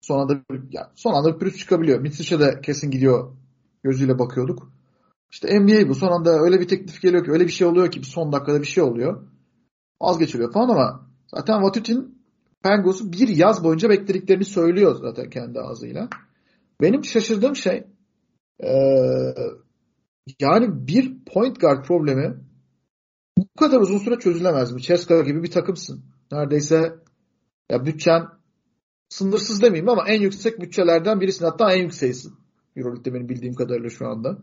[0.00, 2.00] Son anda, yani son anda bir pürüz çıkabiliyor.
[2.00, 3.36] Mitsic'e de kesin gidiyor
[3.82, 4.72] gözüyle bakıyorduk.
[5.30, 5.94] İşte NBA bu.
[5.94, 8.60] Son anda öyle bir teklif geliyor ki öyle bir şey oluyor ki bir son dakikada
[8.60, 9.28] bir şey oluyor.
[10.02, 12.20] Vazgeçiliyor falan ama zaten Vatutin
[12.62, 16.08] Pengos'u bir yaz boyunca beklediklerini söylüyor zaten kendi ağzıyla.
[16.80, 17.84] Benim şaşırdığım şey
[18.62, 19.34] ee,
[20.40, 22.36] yani bir point guard problemi
[23.38, 24.82] bu kadar uzun süre çözülemez mi?
[24.82, 26.04] Ceska gibi bir takımsın.
[26.32, 26.94] Neredeyse
[27.70, 28.26] ya bütçen
[29.08, 31.44] sınırsız demeyeyim ama en yüksek bütçelerden birisin.
[31.44, 32.34] Hatta en yükseğisin.
[32.76, 34.38] Euroleague'de benim bildiğim kadarıyla şu anda.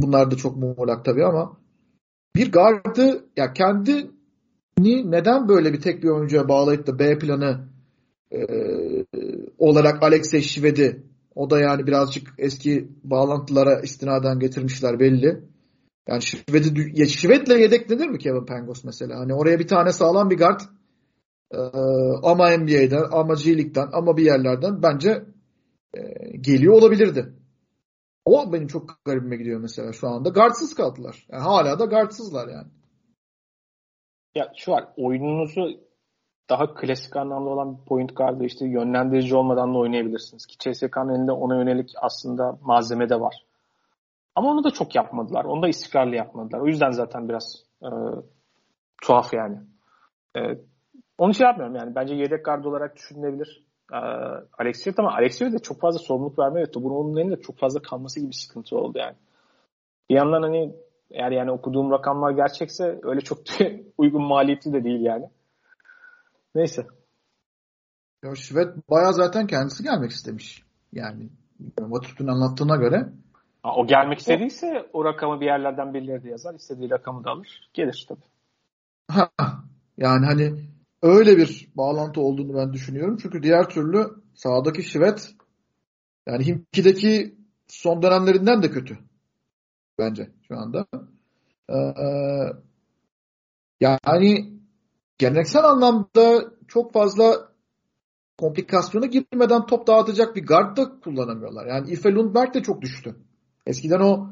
[0.00, 1.56] Bunlar da çok muğlak tabii ama
[2.36, 4.10] bir gardı ya kendini
[5.10, 7.68] neden böyle bir tek bir oyuncuya bağlayıp da B planı
[8.32, 8.38] e,
[9.58, 11.02] olarak Alexey Şived'i
[11.34, 15.44] o da yani birazcık eski bağlantılara istinaden getirmişler belli.
[16.08, 19.20] Yani Şived'i, Şived'le yedeklenir mi Kevin Pangos mesela?
[19.20, 20.60] Hani oraya bir tane sağlam bir guard
[21.52, 21.58] ee,
[22.22, 25.24] ama NBA'den ama G League'den ama bir yerlerden bence
[25.94, 26.00] e,
[26.40, 27.32] geliyor olabilirdi.
[28.24, 30.28] O benim çok garibime gidiyor mesela şu anda.
[30.28, 31.26] Guardsız kaldılar.
[31.32, 32.68] Yani hala da guardsızlar yani.
[34.34, 34.88] Ya şu var.
[34.96, 35.80] Oyununuzu
[36.50, 40.46] daha klasik anlamda olan bir point guard'ı işte yönlendirici olmadan da oynayabilirsiniz.
[40.46, 43.46] Ki CSK'nın elinde ona yönelik aslında malzeme de var.
[44.34, 45.44] Ama onu da çok yapmadılar.
[45.44, 46.60] Onu da istikrarlı yapmadılar.
[46.60, 47.88] O yüzden zaten biraz e,
[49.02, 49.58] tuhaf yani.
[50.36, 50.40] E,
[51.18, 51.94] onu şey yapmıyorum yani.
[51.94, 53.64] Bence yedek guard olarak düşünülebilir.
[53.92, 53.96] E,
[54.58, 58.20] Alexiev ama Alexiev de çok fazla sorumluluk verme ve topun onun elinde çok fazla kalması
[58.20, 59.16] gibi bir sıkıntı oldu yani.
[60.10, 60.74] Bir yandan hani
[61.10, 63.38] eğer yani okuduğum rakamlar gerçekse öyle çok
[63.98, 65.30] uygun maliyetli de değil yani.
[66.54, 66.86] Neyse.
[68.24, 70.62] Ya Şivet baya zaten kendisi gelmek istemiş.
[70.92, 71.28] Yani
[71.80, 73.08] Vatut'un anlattığına göre.
[73.62, 76.54] Ha, o gelmek istediyse o, o rakamı bir yerlerden birileri de yazar.
[76.54, 77.70] istediği rakamı da alır.
[77.74, 78.20] Gelir tabii.
[79.08, 79.28] Ha,
[79.96, 80.52] yani hani
[81.04, 83.16] öyle bir bağlantı olduğunu ben düşünüyorum.
[83.22, 85.34] Çünkü diğer türlü sağdaki Şivet
[86.28, 87.34] yani Himki'deki
[87.68, 88.98] son dönemlerinden de kötü.
[89.98, 90.86] Bence şu anda.
[91.70, 91.74] Ee,
[93.80, 94.52] Yani
[95.18, 97.48] geleneksel anlamda çok fazla
[98.38, 101.66] komplikasyona girmeden top dağıtacak bir guard da kullanamıyorlar.
[101.66, 103.16] Yani Ife Lundberg de çok düştü.
[103.66, 104.28] Eskiden o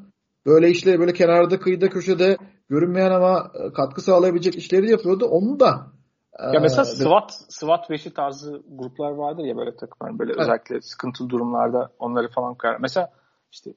[0.46, 2.36] böyle işleri böyle kenarda kıyıda köşede
[2.68, 5.26] görünmeyen ama e, katkı sağlayabilecek işleri yapıyordu.
[5.26, 5.92] Onu da
[6.38, 10.40] ya mesela e, SWAT, SWAT 5'i tarzı gruplar vardır ya böyle takımlar böyle evet.
[10.40, 12.76] özellikle sıkıntılı durumlarda onları falan koyar.
[12.80, 13.12] Mesela
[13.52, 13.74] işte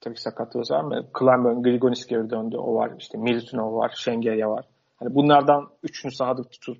[0.00, 1.06] tabii ki sakatlığı var mı?
[1.18, 2.56] Clyburn, Grigonis geri döndü.
[2.56, 2.90] O var.
[2.98, 3.92] İşte Milutinov var.
[3.96, 4.64] Şengelya var.
[4.96, 6.78] Hani bunlardan üçünü sahada tutup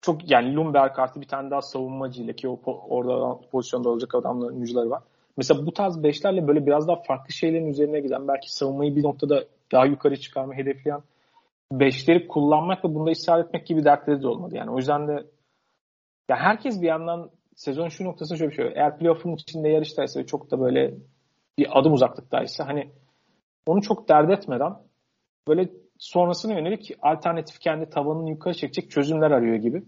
[0.00, 4.90] çok yani Lumberg artı bir tane daha savunmacıyla ki o orada pozisyonda olacak adamların oyuncuları
[4.90, 5.02] var.
[5.36, 9.44] Mesela bu tarz beşlerle böyle biraz daha farklı şeylerin üzerine giden belki savunmayı bir noktada
[9.72, 11.00] daha yukarı çıkarmayı hedefleyen
[11.80, 14.56] beşleri kullanmak ve bunda ısrar etmek gibi dertleri de olmadı.
[14.56, 15.12] Yani o yüzden de
[16.28, 18.66] ya herkes bir yandan sezon şu noktasında şöyle bir şey.
[18.66, 20.94] Eğer playoff'un içinde yarıştaysa ve çok da böyle
[21.58, 22.90] bir adım uzaklıktaysa hani
[23.66, 24.72] onu çok dert etmeden
[25.48, 29.82] böyle sonrasına yönelik alternatif kendi tavanını yukarı çekecek çözümler arıyor gibi.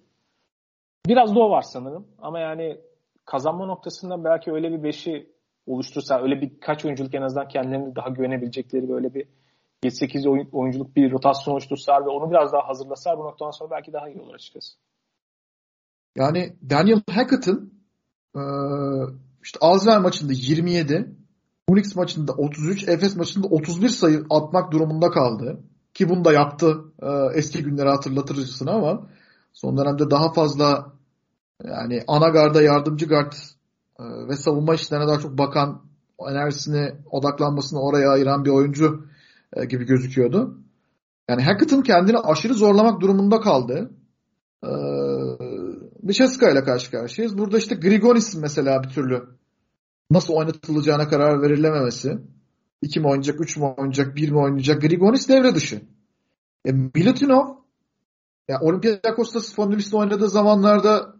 [1.07, 2.09] Biraz da o var sanırım.
[2.19, 2.81] Ama yani
[3.25, 5.31] kazanma noktasında belki öyle bir beşi
[5.67, 9.27] oluştursa, öyle birkaç oyunculuk en azından kendilerini daha güvenebilecekleri böyle bir
[9.85, 14.09] 7-8 oyunculuk bir rotasyon oluştursalar ve onu biraz daha hazırlasalar bu noktadan sonra belki daha
[14.09, 14.77] iyi olur açıkçası.
[16.17, 17.73] Yani Daniel Hackett'ın
[19.43, 21.17] işte Azrail maçında 27,
[21.69, 25.61] Unix maçında 33, Efes maçında 31 sayı atmak durumunda kaldı.
[25.95, 26.77] Ki bunu da yaptı
[27.35, 29.09] eski günleri hatırlatırcısına ama
[29.53, 30.93] son dönemde daha fazla
[31.65, 33.33] yani ana garda yardımcı gard
[34.01, 35.83] ve savunma işlerine daha çok bakan
[36.31, 39.07] enerjisini odaklanmasını oraya ayıran bir oyuncu
[39.57, 40.59] e, gibi gözüküyordu.
[41.29, 43.91] Yani Hackett'ın kendini aşırı zorlamak durumunda kaldı.
[44.65, 44.69] Ee,
[46.03, 47.39] Bicheska ile karşı karşıyayız.
[47.39, 49.23] Burada işte Grigonis mesela bir türlü
[50.11, 52.19] nasıl oynatılacağına karar verilememesi.
[52.83, 54.83] İki mi oynayacak, üç mü oynayacak, bir mi oynayacak?
[54.83, 55.83] Grigonis devre dışı.
[56.65, 57.57] E, Milutinov
[58.49, 61.15] ya Olympiakos'ta spondilistle oynadığı zamanlarda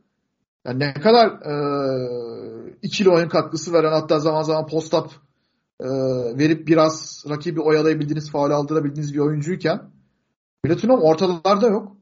[0.67, 1.55] yani ne kadar e,
[2.83, 5.11] ikili oyun katkısı veren hatta zaman zaman post-up
[5.81, 5.89] e,
[6.39, 9.91] verip biraz rakibi oyalayabildiğiniz, faul aldırabildiğiniz bir oyuncuyken
[10.65, 11.97] Milutinov ortalarda yok.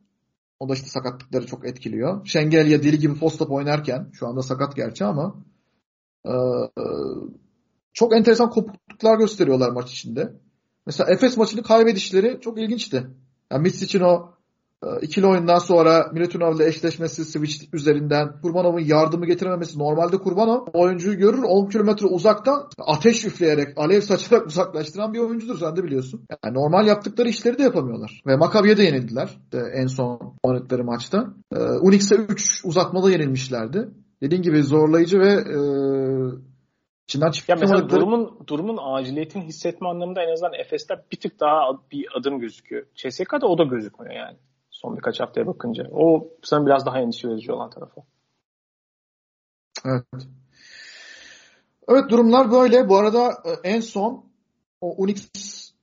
[0.61, 2.27] O da işte sakatlıkları çok etkiliyor.
[2.27, 5.45] Şengelya deli gibi post-up oynarken şu anda sakat gerçi ama
[6.25, 6.85] e, e,
[7.93, 10.33] çok enteresan kopukluklar gösteriyorlar maç içinde.
[10.87, 13.07] Mesela Efes maçını kaybedişleri çok ilginçti.
[13.51, 14.34] Yani Mitch için o
[15.03, 21.43] ikili oyundan sonra Milutinov ile eşleşmesi switch üzerinden Kurbanov'un yardımı getirememesi normalde Kurbanov oyuncuyu görür
[21.43, 26.27] 10 kilometre uzaktan ateş üfleyerek alev saçarak uzaklaştıran bir oyuncudur sen de biliyorsun.
[26.45, 28.23] Yani normal yaptıkları işleri de yapamıyorlar.
[28.27, 29.31] Ve Makabi'ye de yenildiler
[29.75, 31.35] en son oynadıkları maçta.
[31.53, 33.89] Ee, Unix'e 3 uzatmada yenilmişlerdi.
[34.23, 35.59] Dediğim gibi zorlayıcı ve e,
[37.09, 42.07] içinden ya mesela durumun durumun aciliyetini hissetme anlamında en azından Efes'te bir tık daha bir
[42.19, 42.87] adım gözüküyor.
[42.95, 44.37] CSK'da o da gözükmüyor yani.
[44.85, 45.85] Son birkaç haftaya bakınca.
[45.93, 48.01] O sanırım biraz daha endişe verici olan tarafı.
[49.85, 50.05] Evet.
[51.89, 52.89] Evet durumlar böyle.
[52.89, 54.25] Bu arada e, en son
[54.81, 55.29] o Unix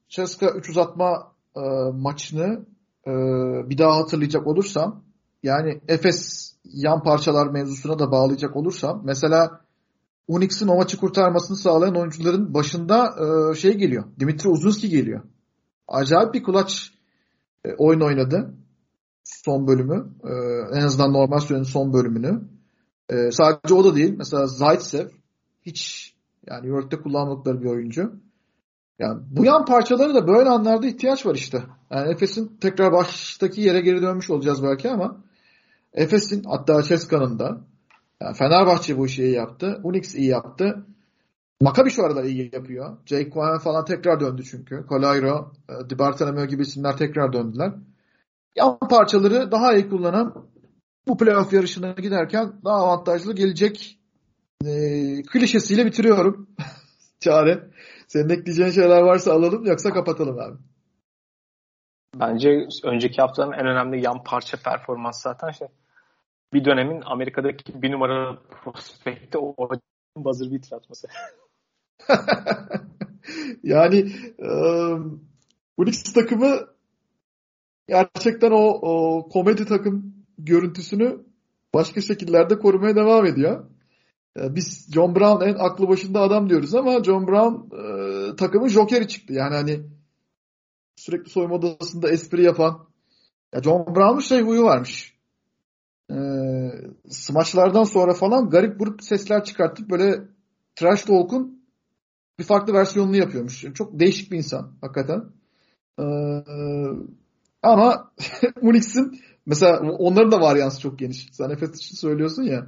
[0.09, 1.61] Ceska 3 uzatma e,
[1.93, 2.65] maçını
[3.07, 3.11] e,
[3.69, 5.03] bir daha hatırlayacak olursam
[5.43, 9.61] yani Efes yan parçalar mevzusuna da bağlayacak olursam mesela
[10.27, 13.15] Unix'in o maçı kurtarmasını sağlayan oyuncuların başında
[13.51, 14.03] e, şey geliyor.
[14.19, 15.21] Dimitri Uzunski geliyor.
[15.87, 16.93] Acayip bir kulaç
[17.65, 18.60] e, oyun oynadı
[19.23, 20.07] son bölümü.
[20.23, 20.33] E,
[20.77, 22.41] en azından normal sürenin son bölümünü.
[23.09, 24.13] E, sadece o da değil.
[24.17, 25.07] Mesela Zaitsev
[25.61, 26.11] hiç
[26.47, 28.13] yani York'ta kullanmadıkları bir oyuncu.
[28.99, 31.63] Yani bu yan parçaları da böyle anlarda ihtiyaç var işte.
[31.91, 35.23] Yani Efes'in tekrar baştaki yere geri dönmüş olacağız belki ama
[35.93, 37.61] Efes'in hatta Ceska'nın da
[38.21, 39.79] yani Fenerbahçe bu işi iyi yaptı.
[39.83, 40.85] Unix iyi yaptı.
[41.61, 42.97] Maccabi şu arada iyi yapıyor.
[43.05, 44.85] Jake Cohen falan tekrar döndü çünkü.
[44.89, 47.73] Colairo, e, Di Bartolomeo gibi isimler tekrar döndüler
[48.55, 50.49] yan parçaları daha iyi kullanan
[51.07, 53.99] bu playoff yarışına giderken daha avantajlı gelecek
[54.65, 54.71] e,
[55.23, 56.49] klişesiyle bitiriyorum.
[57.19, 57.71] Çare.
[58.07, 60.57] Senin ekleyeceğin şeyler varsa alalım yoksa kapatalım abi.
[62.15, 65.67] Bence önceki haftanın en önemli yan parça performans zaten şey.
[66.53, 69.55] Bir dönemin Amerika'daki bir numara prospekti o
[70.17, 71.07] buzzer beater atması.
[73.63, 75.29] yani um,
[75.77, 76.67] Unix takımı
[77.87, 81.19] gerçekten o, o komedi takım görüntüsünü
[81.73, 83.65] başka şekillerde korumaya devam ediyor.
[84.39, 89.07] Ee, biz John Brown en aklı başında adam diyoruz ama John Brown e, takımın jokeri
[89.07, 89.33] çıktı.
[89.33, 89.81] Yani hani
[90.95, 92.87] sürekli soyunma odasında espri yapan.
[93.53, 95.17] Ya John Brown'un şey huyu varmış.
[96.11, 96.15] E,
[97.09, 100.21] smaçlardan sonra falan garip grup sesler çıkartıp böyle
[100.75, 101.61] trash talk'un
[102.39, 103.65] bir farklı versiyonunu yapıyormuş.
[103.73, 105.23] Çok değişik bir insan hakikaten.
[105.99, 106.05] E,
[107.63, 108.11] Ama
[108.61, 111.29] Unix'in mesela onların da varyansı çok geniş.
[111.31, 112.67] Sen Efes için söylüyorsun ya.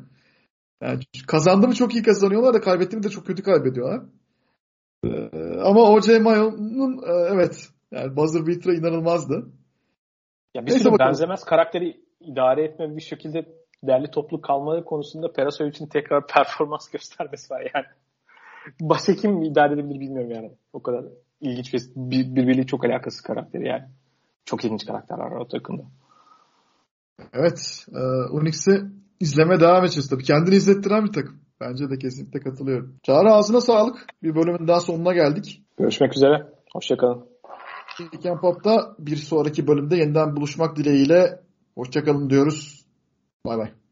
[0.81, 4.01] Yani kazandı mı çok iyi kazanıyorlar da kaybetti mi de çok kötü kaybediyorlar.
[5.05, 5.29] Ee,
[5.63, 6.19] ama O.J.
[6.19, 9.51] Mayo'nun e, evet yani buzzer beater'a inanılmazdı.
[10.55, 13.45] Ya bir sürü benzemez karakteri idare etme bir şekilde
[13.83, 17.85] değerli toplu kalmaları konusunda Perasoy için tekrar performans göstermesi var yani.
[18.81, 20.51] Başka kim idare edebilir bilmiyorum yani.
[20.73, 21.05] O kadar
[21.41, 23.85] ilginç ve birbiriyle çok alakası karakteri yani.
[24.45, 25.83] Çok ilginç karakterler var o takımda.
[27.33, 27.85] Evet.
[27.95, 27.99] E,
[28.31, 28.81] Unix'i
[29.19, 30.23] izleme devam edeceğiz tabii.
[30.23, 31.41] Kendini izlettiren bir takım.
[31.61, 32.95] Bence de kesinlikle katılıyorum.
[33.03, 34.05] Çağrı ağzına sağlık.
[34.23, 35.63] Bir bölümün daha sonuna geldik.
[35.77, 36.53] Görüşmek üzere.
[36.73, 37.25] Hoşçakalın.
[37.97, 41.39] Weekend Pop'ta bir sonraki bölümde yeniden buluşmak dileğiyle
[41.75, 42.85] hoşçakalın diyoruz.
[43.45, 43.82] Bay bay.